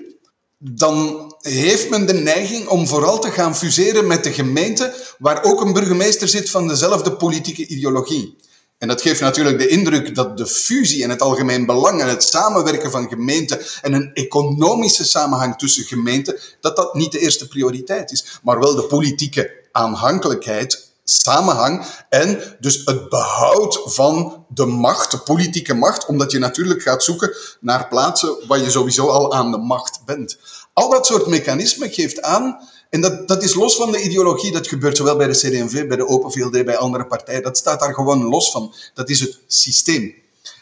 dan 0.58 1.28
heeft 1.40 1.90
men 1.90 2.06
de 2.06 2.14
neiging 2.14 2.68
om 2.68 2.86
vooral 2.86 3.20
te 3.20 3.30
gaan 3.30 3.56
fuseren 3.56 4.06
met 4.06 4.24
de 4.24 4.32
gemeente 4.32 4.94
waar 5.18 5.44
ook 5.44 5.60
een 5.60 5.72
burgemeester 5.72 6.28
zit 6.28 6.50
van 6.50 6.68
dezelfde 6.68 7.16
politieke 7.16 7.66
ideologie. 7.66 8.36
En 8.78 8.88
dat 8.88 9.02
geeft 9.02 9.20
natuurlijk 9.20 9.58
de 9.58 9.68
indruk 9.68 10.14
dat 10.14 10.36
de 10.36 10.46
fusie 10.46 11.02
en 11.02 11.10
het 11.10 11.22
algemeen 11.22 11.66
belang 11.66 12.00
en 12.00 12.08
het 12.08 12.22
samenwerken 12.22 12.90
van 12.90 13.08
gemeenten 13.08 13.60
en 13.82 13.92
een 13.92 14.10
economische 14.14 15.04
samenhang 15.04 15.58
tussen 15.58 15.84
gemeenten, 15.84 16.38
dat 16.60 16.76
dat 16.76 16.94
niet 16.94 17.12
de 17.12 17.18
eerste 17.18 17.48
prioriteit 17.48 18.12
is, 18.12 18.40
maar 18.42 18.58
wel 18.58 18.74
de 18.74 18.82
politieke 18.86 19.68
aanhankelijkheid 19.72 20.89
samenhang 21.10 21.84
en 22.08 22.56
dus 22.60 22.82
het 22.84 23.08
behoud 23.08 23.80
van 23.84 24.44
de 24.48 24.66
macht, 24.66 25.10
de 25.10 25.18
politieke 25.18 25.74
macht, 25.74 26.06
omdat 26.06 26.30
je 26.30 26.38
natuurlijk 26.38 26.82
gaat 26.82 27.04
zoeken 27.04 27.36
naar 27.60 27.88
plaatsen 27.88 28.36
waar 28.46 28.58
je 28.58 28.70
sowieso 28.70 29.06
al 29.06 29.34
aan 29.34 29.50
de 29.50 29.58
macht 29.58 30.00
bent. 30.04 30.38
Al 30.72 30.90
dat 30.90 31.06
soort 31.06 31.26
mechanismen 31.26 31.90
geeft 31.90 32.22
aan, 32.22 32.58
en 32.90 33.00
dat, 33.00 33.28
dat 33.28 33.42
is 33.42 33.54
los 33.54 33.76
van 33.76 33.92
de 33.92 34.02
ideologie, 34.02 34.52
dat 34.52 34.66
gebeurt 34.66 34.96
zowel 34.96 35.16
bij 35.16 35.26
de 35.26 35.32
CD&V, 35.32 35.86
bij 35.86 35.96
de 35.96 36.08
Open 36.08 36.32
VLD, 36.32 36.64
bij 36.64 36.76
andere 36.76 37.06
partijen, 37.06 37.42
dat 37.42 37.56
staat 37.56 37.80
daar 37.80 37.94
gewoon 37.94 38.24
los 38.24 38.50
van. 38.50 38.74
Dat 38.94 39.08
is 39.08 39.20
het 39.20 39.38
systeem. 39.46 40.14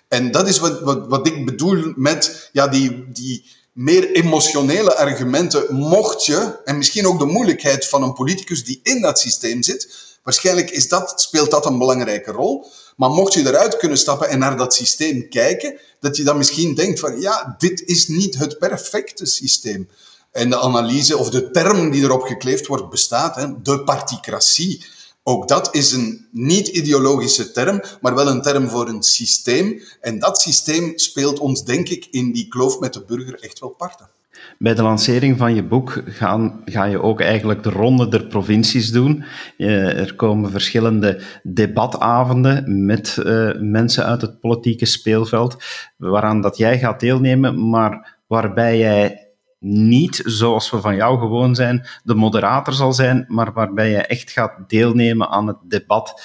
En 0.09 0.31
dat 0.31 0.49
is 0.49 0.59
wat, 0.59 0.81
wat, 0.81 1.07
wat 1.09 1.27
ik 1.27 1.45
bedoel 1.45 1.93
met 1.97 2.49
ja, 2.53 2.69
die, 2.69 3.13
die 3.13 3.45
meer 3.73 4.11
emotionele 4.11 4.97
argumenten. 4.97 5.75
Mocht 5.75 6.25
je, 6.25 6.59
en 6.65 6.77
misschien 6.77 7.07
ook 7.07 7.19
de 7.19 7.25
moeilijkheid 7.25 7.89
van 7.89 8.03
een 8.03 8.13
politicus 8.13 8.65
die 8.65 8.81
in 8.83 9.01
dat 9.01 9.19
systeem 9.19 9.63
zit, 9.63 10.09
waarschijnlijk 10.29 10.71
is 10.71 10.89
dat, 10.89 11.21
speelt 11.21 11.51
dat 11.51 11.67
een 11.67 11.79
belangrijke 11.79 12.31
rol. 12.31 12.67
Maar 12.97 13.11
mocht 13.11 13.33
je 13.33 13.47
eruit 13.47 13.77
kunnen 13.77 13.99
stappen 13.99 14.29
en 14.29 14.39
naar 14.39 14.57
dat 14.57 14.75
systeem 14.75 15.29
kijken, 15.29 15.79
dat 16.01 16.17
je 16.17 16.23
dan 16.23 16.37
misschien 16.37 16.75
denkt 16.75 17.01
van 17.01 17.21
ja, 17.21 17.55
dit 17.59 17.83
is 17.85 18.09
niet 18.09 18.39
het 18.39 18.59
perfecte 18.59 19.27
systeem. 19.27 19.89
En 20.33 20.51
de 20.51 20.61
analyse 20.61 21.17
of 21.17 21.31
de 21.31 21.51
term 21.51 21.91
die 21.91 22.03
erop 22.03 22.23
gekleefd 22.23 22.67
wordt 22.67 22.91
bestaat, 22.91 23.35
hè, 23.35 23.63
de 23.63 23.85
particratie. 23.85 24.85
Ook 25.23 25.49
dat 25.49 25.75
is 25.75 25.93
een 25.93 26.27
niet-ideologische 26.31 27.51
term, 27.51 27.83
maar 28.01 28.15
wel 28.15 28.29
een 28.29 28.43
term 28.43 28.69
voor 28.69 28.89
een 28.89 29.03
systeem. 29.03 29.83
En 30.01 30.19
dat 30.19 30.41
systeem 30.41 30.93
speelt 30.99 31.39
ons, 31.39 31.65
denk 31.65 31.89
ik, 31.89 32.09
in 32.11 32.33
die 32.33 32.49
kloof 32.49 32.79
met 32.79 32.93
de 32.93 33.05
burger 33.05 33.41
echt 33.41 33.59
wel 33.59 33.71
parten. 33.71 34.11
Bij 34.59 34.75
de 34.75 34.83
lancering 34.83 35.39
van 35.39 35.55
je 35.55 35.63
boek 35.63 36.03
gaan, 36.07 36.63
ga 36.65 36.85
je 36.85 37.03
ook 37.03 37.21
eigenlijk 37.21 37.63
de 37.63 37.71
ronde 37.71 38.09
der 38.09 38.27
provincies 38.27 38.91
doen. 38.91 39.25
er 39.57 40.15
komen 40.15 40.51
verschillende 40.51 41.21
debatavonden 41.43 42.85
met 42.85 43.17
uh, 43.19 43.51
mensen 43.61 44.05
uit 44.05 44.21
het 44.21 44.41
politieke 44.41 44.87
speelveld, 44.87 45.65
waaraan 45.97 46.41
dat 46.41 46.57
jij 46.57 46.79
gaat 46.79 47.01
deelnemen, 47.01 47.71
maar 47.71 48.19
waarbij 48.27 48.79
jij 48.79 49.29
niet, 49.61 50.23
zoals 50.25 50.71
we 50.71 50.81
van 50.81 50.97
jou 50.97 51.19
gewoon 51.19 51.55
zijn, 51.55 51.87
de 52.03 52.15
moderator 52.15 52.75
zal 52.75 52.93
zijn, 52.93 53.25
maar 53.29 53.53
waarbij 53.53 53.91
je 53.91 54.07
echt 54.07 54.31
gaat 54.31 54.53
deelnemen 54.67 55.29
aan 55.29 55.47
het 55.47 55.57
debat. 55.63 56.23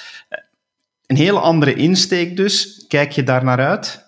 Een 1.06 1.16
hele 1.16 1.38
andere 1.38 1.74
insteek 1.74 2.36
dus. 2.36 2.84
Kijk 2.88 3.12
je 3.12 3.22
daar 3.22 3.44
naar 3.44 3.60
uit? 3.60 4.03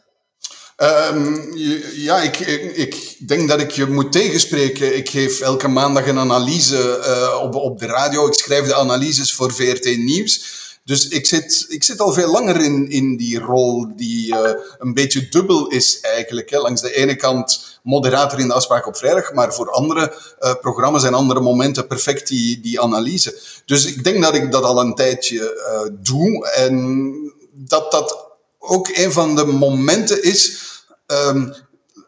Um, 0.83 1.53
ja, 1.95 2.21
ik, 2.21 2.39
ik, 2.75 3.17
denk 3.29 3.49
dat 3.49 3.61
ik 3.61 3.71
je 3.71 3.87
moet 3.87 4.13
tegenspreken. 4.13 4.97
Ik 4.97 5.11
geef 5.11 5.41
elke 5.41 5.69
maandag 5.69 6.07
een 6.07 6.19
analyse 6.19 7.05
uh, 7.07 7.43
op, 7.43 7.55
op 7.55 7.79
de 7.79 7.87
radio. 7.87 8.27
Ik 8.27 8.35
schrijf 8.35 8.67
de 8.67 8.75
analyses 8.75 9.33
voor 9.35 9.53
VRT 9.53 9.85
Nieuws. 9.85 10.55
Dus 10.85 11.09
ik 11.09 11.27
zit, 11.27 11.65
ik 11.69 11.85
zit 11.85 12.01
al 12.01 12.13
veel 12.13 12.31
langer 12.31 12.61
in, 12.61 12.91
in 12.91 13.17
die 13.17 13.39
rol 13.39 13.97
die 13.97 14.35
uh, 14.35 14.51
een 14.79 14.95
beetje 14.95 15.29
dubbel 15.29 15.69
is 15.69 16.01
eigenlijk. 16.01 16.51
Hè. 16.51 16.59
Langs 16.59 16.81
de 16.81 16.95
ene 16.95 17.17
kant 17.17 17.81
moderator 17.83 18.39
in 18.39 18.49
de 18.49 18.55
afspraak 18.55 18.87
op 18.87 18.97
vrijdag, 18.97 19.33
maar 19.33 19.55
voor 19.55 19.71
andere 19.71 20.15
uh, 20.41 20.55
programma's 20.61 21.05
en 21.05 21.15
andere 21.15 21.41
momenten 21.41 21.87
perfect 21.87 22.29
die, 22.29 22.61
die 22.61 22.81
analyse. 22.81 23.39
Dus 23.65 23.87
ik 23.87 24.05
denk 24.05 24.23
dat 24.23 24.35
ik 24.35 24.53
dat 24.53 24.63
al 24.63 24.81
een 24.81 24.95
tijdje 24.95 25.91
doe 26.03 26.49
en 26.49 27.15
dat 27.53 27.91
dat 27.93 28.27
ook 28.67 28.89
een 28.93 29.13
van 29.13 29.37
de 29.37 29.45
momenten 29.45 30.23
is, 30.23 30.63
um, 31.07 31.55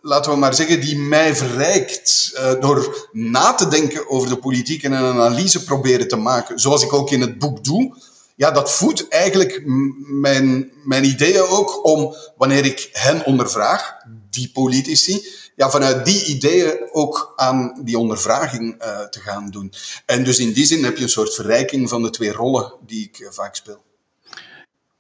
laten 0.01 0.33
we 0.33 0.39
maar 0.39 0.55
zeggen, 0.55 0.81
die 0.81 0.99
mij 0.99 1.37
verrijkt 1.37 2.33
uh, 2.35 2.61
door 2.61 3.09
na 3.13 3.55
te 3.55 3.69
denken 3.69 4.11
over 4.11 4.29
de 4.29 4.39
politiek 4.39 4.83
en 4.83 4.93
een 4.93 5.21
analyse 5.21 5.65
proberen 5.65 6.09
te 6.09 6.17
maken, 6.17 6.59
zoals 6.59 6.83
ik 6.83 6.93
ook 6.93 7.11
in 7.11 7.21
het 7.21 7.39
boek 7.39 7.65
doe 7.65 7.97
ja, 8.39 8.51
dat 8.51 8.73
voedt 8.73 9.09
eigenlijk 9.09 9.63
mijn, 10.07 10.73
mijn 10.85 11.05
ideeën 11.05 11.43
ook 11.43 11.85
om, 11.85 12.15
wanneer 12.37 12.65
ik 12.65 12.89
hen 12.93 13.25
ondervraag, 13.25 13.97
die 14.31 14.51
politici, 14.53 15.27
ja, 15.57 15.71
vanuit 15.71 16.05
die 16.05 16.25
ideeën 16.25 16.89
ook 16.93 17.33
aan 17.37 17.81
die 17.85 17.99
ondervraging 17.99 18.83
uh, 18.83 19.01
te 19.01 19.21
gaan 19.21 19.51
doen. 19.51 19.73
En 20.07 20.25
dus 20.25 20.39
in 20.39 20.53
die 20.53 20.67
zin 20.67 20.85
heb 20.85 20.97
je 20.97 21.03
een 21.03 21.09
soort 21.09 21.35
verrijking 21.35 21.89
van 21.89 22.03
de 22.03 22.11
twee 22.11 22.33
rollen 22.33 22.73
die 22.87 23.05
ik 23.05 23.19
uh, 23.19 23.29
vaak 23.31 23.55
speel. 23.55 23.88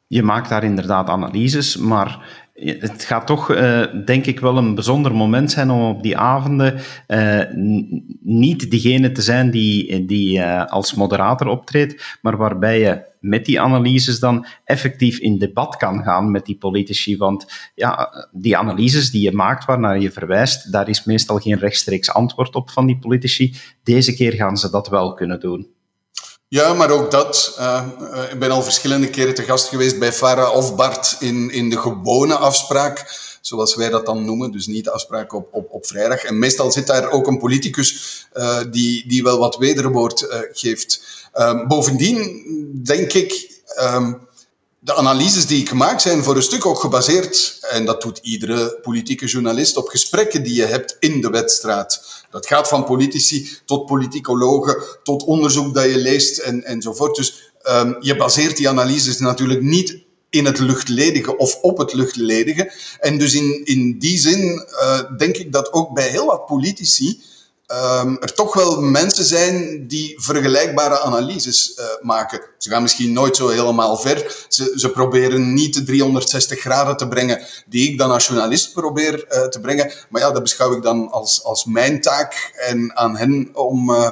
Je 0.08 0.22
maakt 0.22 0.48
daar 0.48 0.64
inderdaad 0.64 1.08
analyses, 1.08 1.76
maar 1.76 2.40
het 2.54 3.04
gaat 3.04 3.26
toch, 3.26 3.50
uh, 3.50 3.84
denk 4.04 4.26
ik, 4.26 4.40
wel 4.40 4.56
een 4.56 4.74
bijzonder 4.74 5.14
moment 5.14 5.50
zijn 5.50 5.70
om 5.70 5.88
op 5.88 6.02
die 6.02 6.16
avonden 6.16 6.80
uh, 7.08 7.40
niet 8.20 8.70
degene 8.70 9.12
te 9.12 9.22
zijn 9.22 9.50
die, 9.50 10.04
die 10.04 10.38
uh, 10.38 10.64
als 10.64 10.94
moderator 10.94 11.46
optreedt, 11.46 12.18
maar 12.22 12.36
waarbij 12.36 12.80
je 12.80 13.06
met 13.20 13.44
die 13.44 13.60
analyses 13.60 14.18
dan 14.18 14.46
effectief 14.64 15.18
in 15.18 15.38
debat 15.38 15.76
kan 15.76 16.02
gaan 16.02 16.30
met 16.30 16.46
die 16.46 16.56
politici. 16.56 17.16
Want 17.16 17.70
ja, 17.74 18.10
die 18.32 18.56
analyses 18.56 19.10
die 19.10 19.22
je 19.22 19.32
maakt, 19.32 19.64
waarnaar 19.64 20.00
je 20.00 20.10
verwijst, 20.10 20.72
daar 20.72 20.88
is 20.88 21.04
meestal 21.04 21.38
geen 21.38 21.58
rechtstreeks 21.58 22.12
antwoord 22.12 22.54
op 22.54 22.70
van 22.70 22.86
die 22.86 22.98
politici. 22.98 23.54
Deze 23.82 24.14
keer 24.14 24.32
gaan 24.32 24.56
ze 24.56 24.70
dat 24.70 24.88
wel 24.88 25.14
kunnen 25.14 25.40
doen. 25.40 25.76
Ja, 26.50 26.74
maar 26.74 26.90
ook 26.90 27.10
dat. 27.10 27.56
Uh, 27.58 27.86
ik 28.30 28.38
ben 28.38 28.50
al 28.50 28.62
verschillende 28.62 29.10
keren 29.10 29.34
te 29.34 29.42
gast 29.42 29.68
geweest 29.68 29.98
bij 29.98 30.12
Farah 30.12 30.56
of 30.56 30.76
Bart 30.76 31.16
in, 31.20 31.50
in 31.50 31.70
de 31.70 31.78
gewone 31.78 32.34
afspraak, 32.34 33.18
zoals 33.40 33.74
wij 33.74 33.88
dat 33.88 34.06
dan 34.06 34.24
noemen. 34.24 34.52
Dus 34.52 34.66
niet 34.66 34.84
de 34.84 34.90
afspraak 34.90 35.32
op, 35.32 35.48
op, 35.52 35.70
op 35.70 35.86
vrijdag. 35.86 36.22
En 36.22 36.38
meestal 36.38 36.72
zit 36.72 36.86
daar 36.86 37.10
ook 37.10 37.26
een 37.26 37.38
politicus 37.38 38.26
uh, 38.34 38.60
die, 38.70 39.08
die 39.08 39.22
wel 39.22 39.38
wat 39.38 39.56
wederwoord 39.56 40.26
geeft. 40.52 41.00
Ehm, 41.32 41.66
bovendien 41.66 42.42
denk 42.84 43.12
ik. 43.12 43.60
Um, 43.80 44.27
de 44.88 44.94
analyses 44.94 45.46
die 45.46 45.60
ik 45.60 45.72
maak 45.72 46.00
zijn 46.00 46.22
voor 46.22 46.36
een 46.36 46.42
stuk 46.42 46.66
ook 46.66 46.80
gebaseerd, 46.80 47.58
en 47.60 47.84
dat 47.84 48.02
doet 48.02 48.18
iedere 48.22 48.78
politieke 48.82 49.26
journalist, 49.26 49.76
op 49.76 49.88
gesprekken 49.88 50.42
die 50.42 50.54
je 50.54 50.64
hebt 50.64 50.96
in 51.00 51.20
de 51.20 51.30
wedstrijd. 51.30 52.00
Dat 52.30 52.46
gaat 52.46 52.68
van 52.68 52.84
politici 52.84 53.58
tot 53.64 53.86
politicologen, 53.86 54.82
tot 55.02 55.24
onderzoek 55.24 55.74
dat 55.74 55.84
je 55.84 55.98
leest 55.98 56.38
en, 56.38 56.64
enzovoort. 56.64 57.16
Dus 57.16 57.52
um, 57.70 57.96
je 58.00 58.16
baseert 58.16 58.56
die 58.56 58.68
analyses 58.68 59.18
natuurlijk 59.18 59.62
niet 59.62 59.98
in 60.30 60.44
het 60.44 60.58
luchtledige 60.58 61.36
of 61.36 61.58
op 61.60 61.78
het 61.78 61.92
luchtledige. 61.92 62.72
En 63.00 63.18
dus 63.18 63.34
in, 63.34 63.64
in 63.64 63.98
die 63.98 64.18
zin 64.18 64.66
uh, 64.70 65.00
denk 65.16 65.36
ik 65.36 65.52
dat 65.52 65.72
ook 65.72 65.94
bij 65.94 66.08
heel 66.08 66.26
wat 66.26 66.46
politici 66.46 67.22
um, 67.72 68.18
er 68.20 68.34
toch 68.34 68.54
wel 68.54 68.80
mensen 68.80 69.24
zijn 69.24 69.86
die 69.86 70.14
vergelijkbare 70.20 71.00
analyses 71.00 71.74
uh, 71.78 71.84
maken. 72.00 72.40
Ze 72.58 72.70
gaan 72.70 72.82
misschien 72.82 73.12
nooit 73.12 73.36
zo 73.36 73.48
helemaal 73.48 73.96
ver. 73.96 74.46
Ze, 74.48 74.72
ze 74.76 74.90
proberen 74.90 75.54
niet 75.54 75.74
de 75.74 75.82
360 75.82 76.60
graden 76.60 76.96
te 76.96 77.08
brengen 77.08 77.46
die 77.66 77.90
ik 77.90 77.98
dan 77.98 78.10
als 78.10 78.26
journalist 78.26 78.72
probeer 78.72 79.14
uh, 79.14 79.46
te 79.46 79.60
brengen. 79.60 79.92
Maar 80.08 80.20
ja, 80.20 80.30
dat 80.30 80.42
beschouw 80.42 80.76
ik 80.76 80.82
dan 80.82 81.10
als, 81.10 81.44
als 81.44 81.64
mijn 81.64 82.00
taak 82.00 82.52
en 82.54 82.96
aan 82.96 83.16
hen 83.16 83.50
om... 83.52 83.90
Uh, 83.90 84.10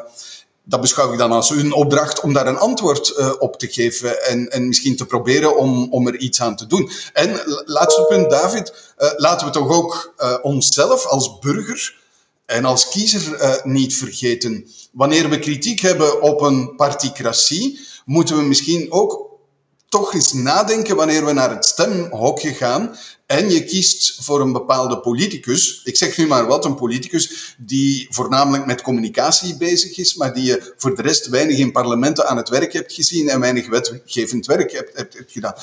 dat 0.68 0.80
beschouw 0.80 1.12
ik 1.12 1.18
dan 1.18 1.32
als 1.32 1.48
hun 1.48 1.72
opdracht 1.72 2.20
om 2.20 2.32
daar 2.32 2.46
een 2.46 2.58
antwoord 2.58 3.38
op 3.38 3.58
te 3.58 3.68
geven 3.68 4.24
en, 4.24 4.50
en 4.50 4.68
misschien 4.68 4.96
te 4.96 5.06
proberen 5.06 5.56
om, 5.56 5.86
om 5.90 6.06
er 6.06 6.16
iets 6.16 6.40
aan 6.40 6.56
te 6.56 6.66
doen. 6.66 6.90
En 7.12 7.40
laatste 7.64 8.04
punt, 8.08 8.30
David, 8.30 8.72
laten 9.16 9.46
we 9.46 9.52
toch 9.52 9.70
ook 9.70 10.14
onszelf 10.42 11.06
als 11.06 11.38
burger 11.38 11.94
en 12.46 12.64
als 12.64 12.88
kiezer 12.88 13.42
uh, 13.42 13.64
niet 13.64 13.94
vergeten. 13.94 14.68
Wanneer 14.92 15.30
we 15.30 15.38
kritiek 15.38 15.80
hebben 15.80 16.22
op 16.22 16.40
een 16.40 16.76
particratie, 16.76 17.80
moeten 18.04 18.36
we 18.36 18.42
misschien 18.42 18.92
ook 18.92 19.26
toch 19.88 20.14
eens 20.14 20.32
nadenken 20.32 20.96
wanneer 20.96 21.24
we 21.24 21.32
naar 21.32 21.50
het 21.50 21.64
stemhokje 21.64 22.54
gaan 22.54 22.96
en 23.26 23.50
je 23.50 23.64
kiest 23.64 24.24
voor 24.24 24.40
een 24.40 24.52
bepaalde 24.52 25.00
politicus. 25.00 25.80
Ik 25.84 25.96
zeg 25.96 26.16
nu 26.16 26.26
maar 26.26 26.46
wat, 26.46 26.64
een 26.64 26.74
politicus 26.74 27.54
die 27.58 28.06
voornamelijk 28.10 28.66
met 28.66 28.82
communicatie 28.82 29.56
bezig 29.56 29.96
is, 29.96 30.14
maar 30.14 30.34
die 30.34 30.44
je 30.44 30.74
voor 30.76 30.96
de 30.96 31.02
rest 31.02 31.26
weinig 31.26 31.58
in 31.58 31.72
parlementen 31.72 32.28
aan 32.28 32.36
het 32.36 32.48
werk 32.48 32.72
hebt 32.72 32.92
gezien 32.92 33.28
en 33.28 33.40
weinig 33.40 33.68
wetgevend 33.68 34.46
werk 34.46 34.72
hebt, 34.72 34.96
hebt, 34.96 35.14
hebt 35.14 35.32
gedaan. 35.32 35.54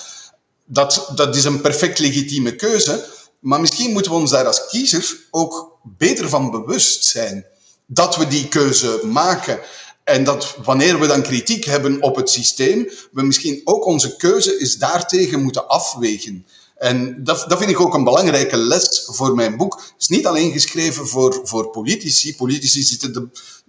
Dat, 0.66 1.12
dat 1.16 1.36
is 1.36 1.44
een 1.44 1.62
perfect 1.62 2.00
legitieme 2.00 2.56
keuze, 2.56 3.06
maar 3.40 3.62
misschien 3.62 3.92
moeten 3.92 4.12
we 4.12 4.18
ons 4.18 4.32
daar 4.32 4.48
als 4.48 4.68
kiezer 4.68 5.18
ook 5.32 5.73
beter 5.84 6.30
van 6.30 6.52
bewust 6.52 7.06
zijn 7.06 7.46
dat 7.86 8.16
we 8.16 8.28
die 8.28 8.48
keuze 8.48 9.02
maken. 9.04 9.60
En 10.04 10.24
dat 10.24 10.56
wanneer 10.64 11.00
we 11.00 11.08
dan 11.08 11.22
kritiek 11.22 11.66
hebben 11.66 12.02
op 12.02 12.16
het 12.16 12.30
systeem, 12.30 12.90
we 13.12 13.22
misschien 13.24 13.62
ook 13.64 13.86
onze 13.86 14.16
keuze 14.16 14.60
is 14.60 14.78
daartegen 14.78 15.42
moeten 15.42 15.68
afwegen. 15.68 16.46
En 16.78 17.24
dat, 17.24 17.46
dat 17.48 17.58
vind 17.58 17.70
ik 17.70 17.80
ook 17.80 17.94
een 17.94 18.04
belangrijke 18.04 18.58
les 18.58 19.04
voor 19.12 19.36
mijn 19.36 19.58
boek. 19.58 19.74
Het 19.76 19.94
is 20.02 20.08
niet 20.08 20.26
alleen 20.26 20.52
geschreven 20.52 21.08
voor, 21.08 21.42
voor 21.44 21.70
politici. 21.70 22.36
Politici 22.36 22.84
zitten 22.84 23.14
de, 23.14 23.28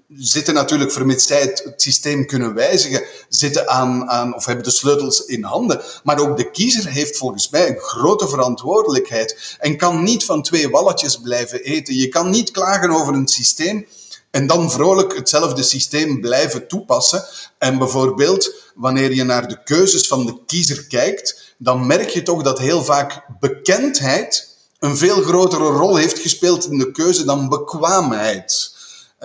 zitten 0.08 0.54
natuurlijk, 0.54 0.92
vermits 0.92 1.26
zij 1.26 1.40
het, 1.40 1.72
systeem 1.76 2.26
kunnen 2.26 2.54
wijzigen, 2.54 3.04
zitten 3.28 3.68
aan, 3.68 4.10
aan, 4.10 4.34
of 4.34 4.44
hebben 4.44 4.64
de 4.64 4.70
sleutels 4.70 5.24
in 5.24 5.42
handen. 5.42 5.82
Maar 6.02 6.18
ook 6.18 6.36
de 6.36 6.50
kiezer 6.50 6.86
heeft 6.86 7.16
volgens 7.16 7.50
mij 7.50 7.68
een 7.68 7.78
grote 7.78 8.28
verantwoordelijkheid 8.28 9.56
en 9.58 9.76
kan 9.76 10.02
niet 10.02 10.24
van 10.24 10.42
twee 10.42 10.70
walletjes 10.70 11.20
blijven 11.20 11.62
eten. 11.62 11.94
Je 11.94 12.08
kan 12.08 12.30
niet 12.30 12.50
klagen 12.50 12.90
over 12.90 13.14
een 13.14 13.28
systeem 13.28 13.86
En 14.30 14.46
dan 14.46 14.70
vrolijk 14.70 15.16
hetzelfde 15.16 15.62
systeem 15.62 16.20
blijven 16.20 16.68
toepassen. 16.68 17.24
En 17.58 17.78
bijvoorbeeld, 17.78 18.54
wanneer 18.74 19.12
je 19.12 19.24
naar 19.24 19.48
de 19.48 19.62
keuzes 19.62 20.06
van 20.06 20.26
de 20.26 20.38
kiezer 20.46 20.86
kijkt, 20.86 21.54
dan 21.58 21.86
merk 21.86 22.08
je 22.08 22.22
toch 22.22 22.42
dat 22.42 22.58
heel 22.58 22.84
vaak 22.84 23.26
bekendheid 23.40 24.56
een 24.78 24.96
veel 24.96 25.22
grotere 25.22 25.64
rol 25.64 25.96
heeft 25.96 26.18
gespeeld 26.18 26.70
in 26.70 26.78
de 26.78 26.90
keuze 26.90 27.24
dan 27.24 27.48
bekwaamheid. 27.48 28.73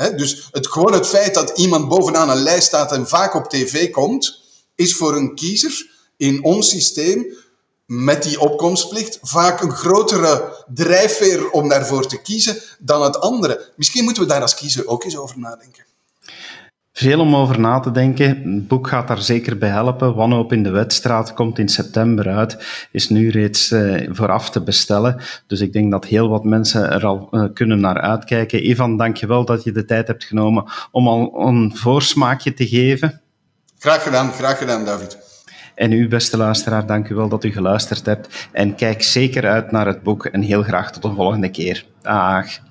Dus 0.08 0.48
het, 0.52 0.68
gewoon 0.68 0.94
het 0.94 1.08
feit 1.08 1.34
dat 1.34 1.58
iemand 1.58 1.88
bovenaan 1.88 2.30
een 2.30 2.42
lijst 2.42 2.68
staat 2.68 2.92
en 2.92 3.08
vaak 3.08 3.34
op 3.36 3.50
tv 3.50 3.90
komt, 3.90 4.42
is 4.76 4.96
voor 4.96 5.16
een 5.16 5.36
kiezer 5.36 5.90
in 6.18 6.44
ons 6.44 6.70
systeem 6.70 7.38
met 7.86 8.24
die 8.24 8.40
opkomstplicht 8.40 9.20
vaak 9.22 9.62
een 9.62 9.72
grotere 9.72 10.66
drijfveer 10.74 11.50
om 11.50 11.70
daarvoor 11.70 12.08
te 12.08 12.22
kiezen 12.22 12.62
dan 12.80 13.04
het 13.04 13.20
andere. 13.20 13.72
Misschien 13.76 14.04
moeten 14.04 14.24
we 14.24 14.30
daar 14.30 14.42
als 14.42 14.56
kiezer 14.56 14.88
ook 14.88 15.04
eens 15.04 15.18
over 15.18 15.40
nadenken. 15.40 15.86
Veel 17.00 17.20
om 17.20 17.36
over 17.36 17.60
na 17.60 17.80
te 17.80 17.92
denken. 17.92 18.28
Het 18.28 18.68
boek 18.68 18.88
gaat 18.88 19.08
daar 19.08 19.22
zeker 19.22 19.58
bij 19.58 19.70
helpen. 19.70 20.16
Wanhoop 20.16 20.54
in 20.54 20.64
de 20.64 20.70
Wetstraat 20.70 21.34
komt 21.34 21.60
in 21.60 21.70
september 21.70 22.30
uit. 22.30 22.88
Is 22.92 23.10
nu 23.10 23.30
reeds 23.30 23.72
uh, 23.72 24.10
vooraf 24.12 24.50
te 24.50 24.62
bestellen. 24.62 25.22
Dus 25.48 25.62
ik 25.62 25.74
denk 25.74 25.92
dat 25.92 26.06
heel 26.06 26.30
wat 26.30 26.44
mensen 26.44 26.92
er 26.92 27.06
al 27.06 27.28
uh, 27.32 27.44
kunnen 27.54 27.80
naar 27.80 28.02
uitkijken. 28.02 28.70
Ivan, 28.70 28.98
dank 28.98 29.18
je 29.18 29.28
wel 29.28 29.46
dat 29.46 29.64
je 29.64 29.72
de 29.72 29.86
tijd 29.86 30.08
hebt 30.08 30.24
genomen 30.24 30.64
om 30.92 31.08
al 31.08 31.48
een 31.48 31.72
voorsmaakje 31.76 32.54
te 32.54 32.68
geven. 32.68 33.22
Graag 33.78 34.04
gedaan, 34.04 34.32
graag 34.32 34.58
gedaan, 34.58 34.86
David. 34.86 35.18
En 35.76 35.92
u, 35.92 36.08
beste 36.08 36.38
luisteraar, 36.38 36.86
dank 36.86 37.10
u 37.10 37.16
wel 37.16 37.30
dat 37.30 37.44
u 37.44 37.52
geluisterd 37.52 38.06
hebt. 38.06 38.48
En 38.52 38.76
kijk 38.76 39.04
zeker 39.04 39.48
uit 39.48 39.72
naar 39.72 39.88
het 39.88 40.04
boek 40.04 40.26
en 40.26 40.42
heel 40.42 40.64
graag 40.64 40.92
tot 40.92 41.02
de 41.02 41.14
volgende 41.14 41.50
keer. 41.50 41.86
Dag. 42.02 42.68